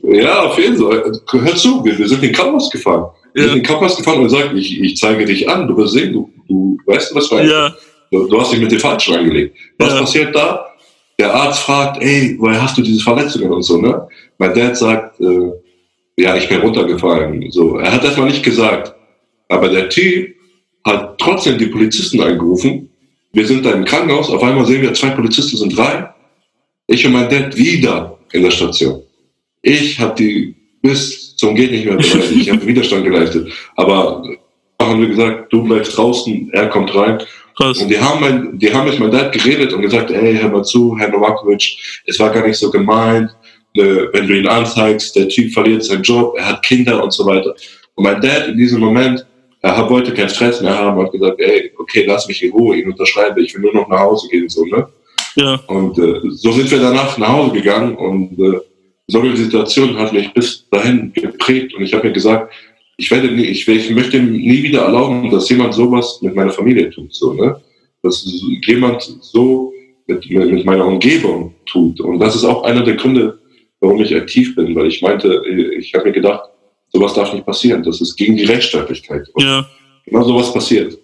oder? 0.03 0.15
Ja, 0.23 0.43
auf 0.43 0.59
jeden 0.59 0.77
Fall. 0.77 1.13
Hör 1.31 1.57
zu, 1.57 1.85
wir, 1.85 1.99
wir 1.99 2.09
sind 2.09 2.23
in 2.23 2.29
den 2.29 2.35
Campus 2.35 2.71
gefahren. 2.71 3.07
Wir 3.33 3.43
Ja. 3.43 3.49
sind 3.49 3.59
in 3.59 3.63
den 3.65 3.67
Campus 3.71 3.97
gefahren 3.97 4.19
und 4.19 4.25
gesagt, 4.25 4.51
ich, 4.55 4.81
ich 4.81 4.97
zeige 4.97 5.25
dich 5.25 5.49
an, 5.49 5.67
du 5.67 5.77
wirst 5.77 5.95
sehen, 5.95 6.13
du, 6.13 6.31
du 6.49 6.79
weißt 6.87 7.15
was 7.15 7.31
war. 7.31 7.43
Ja, 7.45 7.75
Du, 8.11 8.29
du 8.29 8.41
hast 8.41 8.53
dich 8.53 8.61
mit 8.61 8.71
dem 8.71 8.79
Falschen 8.79 9.15
angelegt. 9.17 9.57
Was 9.79 9.89
Ja. 9.95 10.01
passiert 10.01 10.37
da? 10.37 10.67
Der 11.19 11.35
Arzt 11.35 11.61
fragt, 11.61 12.01
ey, 12.03 12.37
woher 12.39 12.63
hast 12.63 12.77
du 12.79 12.83
diese 12.83 13.03
Verletzungen 13.03 13.51
und 13.51 13.63
so, 13.63 13.79
ne? 13.81 14.07
Mein 14.39 14.55
Dad 14.55 14.77
sagt, 14.77 15.21
äh, 15.21 15.51
ja, 16.17 16.37
ich 16.37 16.49
bin 16.49 16.61
runtergefallen. 16.61 17.51
So, 17.51 17.79
er 17.79 17.93
hat 17.93 18.05
das 18.05 18.17
mal 18.17 18.27
nicht 18.27 18.43
gesagt. 18.43 18.95
Aber 19.49 19.69
der 19.69 19.89
Typ 19.89 20.35
hat 20.85 21.19
trotzdem 21.19 21.59
die 21.59 21.67
Polizisten 21.67 22.21
angerufen. 22.21 22.91
Wir 23.33 23.47
sind 23.47 23.65
da 23.67 23.73
im 23.73 23.85
Krankenhaus, 23.85 24.31
auf 24.31 24.43
einmal 24.43 24.67
sehen 24.67 24.83
wir, 24.83 24.95
zwei 24.95 25.11
Polizisten 25.11 25.57
sind 25.57 25.77
rein. 25.77 26.09
Ich 26.87 27.05
und 27.05 27.13
mein 27.13 27.29
Dad 27.29 27.57
wieder 27.57 28.19
in 28.33 28.43
der 28.43 28.51
Station. 28.51 29.03
Ich 29.63 29.99
habe 29.99 30.15
die 30.17 30.55
bis 30.83 31.35
zum 31.37 31.55
geht 31.55 31.71
nicht 31.71 31.87
mehr 31.87 31.97
beleidigt. 31.97 32.33
Ich 32.33 32.51
habe 32.51 32.67
Widerstand 32.67 33.05
geleistet. 33.05 33.51
Aber 33.77 34.23
haben 34.81 35.01
wir 35.01 35.09
gesagt, 35.09 35.53
du 35.53 35.65
bleibst 35.65 35.97
draußen, 35.97 36.51
er 36.53 36.69
kommt 36.69 36.95
rein. 36.95 37.19
krass. 37.57 37.79
Und 37.79 37.89
die 37.89 37.99
haben, 37.99 38.21
mein, 38.21 38.59
die 38.59 38.73
haben 38.73 38.89
mit 38.89 38.99
meinem 38.99 39.13
Dad 39.13 39.33
geredet 39.33 39.73
und 39.73 39.83
gesagt, 39.83 40.11
ey, 40.11 40.37
hör 40.37 40.51
mal 40.51 40.65
zu, 40.65 40.97
Herr 40.99 41.09
Novakovic, 41.09 41.77
es 42.07 42.19
war 42.19 42.31
gar 42.31 42.47
nicht 42.47 42.59
so 42.59 42.71
gemeint, 42.71 43.31
wenn 43.75 44.27
du 44.29 44.39
ihn 44.39 44.47
anzeigst, 44.47 45.17
der 45.17 45.29
Typ 45.29 45.53
verliert 45.53 45.85
seinen 45.85 46.03
Job, 46.03 46.35
er 46.39 46.49
hat 46.49 46.65
Kinder 46.65 47.03
und 47.03 47.13
so 47.13 47.27
weiter. 47.27 47.55
Und 47.97 48.05
mein 48.05 48.21
Dad 48.21 48.49
in 48.49 48.57
diesem 48.57 48.81
Moment, 48.81 49.27
er 49.63 49.77
hat- 49.77 49.91
wollte 49.91 50.13
keinen 50.15 50.29
Stress 50.29 50.61
mehr 50.61 50.77
haben, 50.79 51.01
hat 51.03 51.13
gesagt, 51.13 51.41
ey, 51.41 51.73
okay, 51.79 52.05
lass 52.07 52.29
mich 52.29 52.43
in 52.43 52.53
Ruhe, 52.53 52.77
ihn 52.77 52.91
unterschreibe, 52.91 53.43
ich 53.43 53.55
will 53.55 53.63
nur 53.63 53.75
noch 53.75 53.89
nach 53.89 54.01
Hause 54.01 54.29
gehen, 54.31 54.49
so, 54.49 54.65
ne? 54.65 54.87
Ja, 55.37 55.57
Und 55.67 55.99
äh, 55.99 56.21
so 56.31 56.53
sind 56.53 56.71
wir 56.71 56.79
danach 56.79 57.19
nach 57.19 57.29
Hause 57.29 57.53
gegangen 57.55 57.97
und 57.97 58.39
äh, 58.39 58.61
so 59.09 59.21
eine 59.21 59.37
Situation 59.37 59.99
hat 59.99 60.13
mich 60.13 60.33
bis 60.33 60.67
dahin 60.71 61.13
geprägt 61.13 61.75
und 61.75 61.83
ich 61.83 61.93
habe 61.93 62.07
mir 62.07 62.13
gesagt, 62.13 62.53
ich 62.97 63.11
werde 63.11 63.29
nie, 63.29 63.43
ich, 63.47 63.67
ich 63.67 63.91
möchte 63.91 64.21
nie 64.21 64.63
wieder 64.63 64.83
erlauben, 64.83 65.29
dass 65.33 65.49
jemand 65.49 65.75
sowas 65.75 66.21
mit 66.23 66.37
meiner 66.37 66.53
Familie 66.53 66.91
tut, 66.91 67.13
so, 67.13 67.33
ne? 67.33 67.61
Dass 68.03 68.25
jemand 68.67 69.03
so 69.21 69.73
mit 70.07 70.31
mit 70.31 70.65
meiner 70.65 70.87
Umgebung 70.87 71.55
tut. 71.67 71.99
Und 72.01 72.21
das 72.21 72.37
ist 72.37 72.45
auch 72.45 72.63
einer 72.63 72.83
der 72.85 72.95
Gründe, 72.95 73.39
warum 73.85 74.01
ich 74.03 74.15
aktiv 74.15 74.55
bin, 74.57 74.75
weil 74.75 74.87
ich 74.87 75.03
meinte, 75.03 75.43
ich 75.79 75.93
habe 75.95 76.07
mir 76.07 76.13
gedacht, 76.13 76.49
sowas 76.93 77.15
darf 77.15 77.33
nicht 77.33 77.47
passieren. 77.47 77.83
Das 77.83 78.01
ist 78.01 78.17
gegen 78.17 78.37
die 78.37 78.45
Rechtsstaatlichkeit. 78.45 79.29
Und 79.35 79.45
ja. 79.45 79.67
genau 80.07 80.25
sowas 80.25 80.53
passiert. 80.53 80.97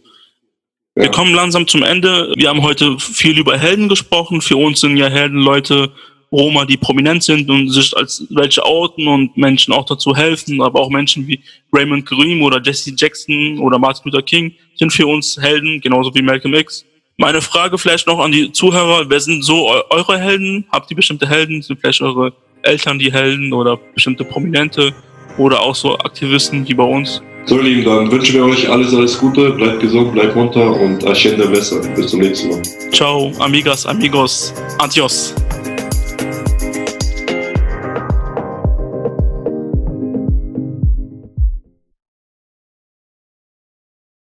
Wir 0.94 1.04
Ja. 1.04 1.10
kommen 1.10 1.34
langsam 1.34 1.66
zum 1.66 1.82
Ende. 1.82 2.32
Wir 2.36 2.48
haben 2.48 2.62
heute 2.62 2.98
viel 2.98 3.38
über 3.38 3.56
Helden 3.58 3.88
gesprochen. 3.88 4.40
Für 4.40 4.56
uns 4.56 4.80
sind 4.80 4.96
ja 4.96 5.08
Helden 5.08 5.40
Leute, 5.40 5.90
Roma, 6.32 6.64
die 6.64 6.76
prominent 6.76 7.24
sind 7.24 7.50
und 7.50 7.70
sich 7.70 7.96
als 7.96 8.24
welche 8.30 8.64
outen 8.64 9.08
und 9.08 9.36
Menschen 9.36 9.72
auch 9.74 9.84
dazu 9.84 10.14
helfen. 10.14 10.62
Aber 10.62 10.80
auch 10.80 10.90
Menschen 10.90 11.26
wie 11.26 11.40
Raymond 11.72 12.06
Karim 12.06 12.42
oder 12.42 12.60
Jesse 12.62 12.92
Jackson 12.96 13.58
oder 13.58 13.78
Martin 13.78 14.10
Luther 14.10 14.22
King 14.22 14.52
sind 14.76 14.92
für 14.92 15.06
uns 15.06 15.36
Helden, 15.40 15.80
genauso 15.80 16.14
wie 16.14 16.22
Malcolm 16.22 16.54
X. 16.54 16.84
Meine 17.16 17.42
Frage 17.42 17.76
vielleicht 17.76 18.06
noch 18.06 18.18
an 18.18 18.32
die 18.32 18.50
Zuhörer. 18.50 19.10
Wer 19.10 19.20
sind 19.20 19.42
so 19.44 19.68
eu 19.68 19.82
eure 19.90 20.18
Helden? 20.18 20.64
Habt 20.72 20.90
ihr 20.90 20.96
bestimmte 20.96 21.28
Helden? 21.28 21.60
Sind 21.60 21.78
vielleicht 21.80 22.00
eure 22.00 22.32
Eltern 22.62 22.98
die 22.98 23.12
Helden 23.12 23.52
oder 23.52 23.78
bestimmte 23.94 24.24
Prominente 24.24 24.92
oder 25.38 25.60
auch 25.60 25.74
so 25.74 25.98
Aktivisten 25.98 26.66
wie 26.68 26.74
bei 26.74 26.84
uns? 26.84 27.22
So, 27.46 27.56
ihr 27.56 27.62
Lieben, 27.62 27.84
dann 27.84 28.10
wünschen 28.10 28.34
wir 28.34 28.44
euch 28.44 28.68
alles, 28.68 28.94
alles 28.94 29.18
Gute. 29.18 29.50
Bleibt 29.50 29.80
gesund, 29.80 30.12
bleibt 30.12 30.36
munter 30.36 30.72
und 30.72 31.04
Ascende 31.06 31.46
besser. 31.48 31.80
Bis 31.96 32.08
zum 32.08 32.20
nächsten 32.20 32.50
Mal. 32.50 32.62
Ciao, 32.92 33.32
amigas, 33.40 33.86
amigos, 33.86 34.52
adios. 34.78 35.34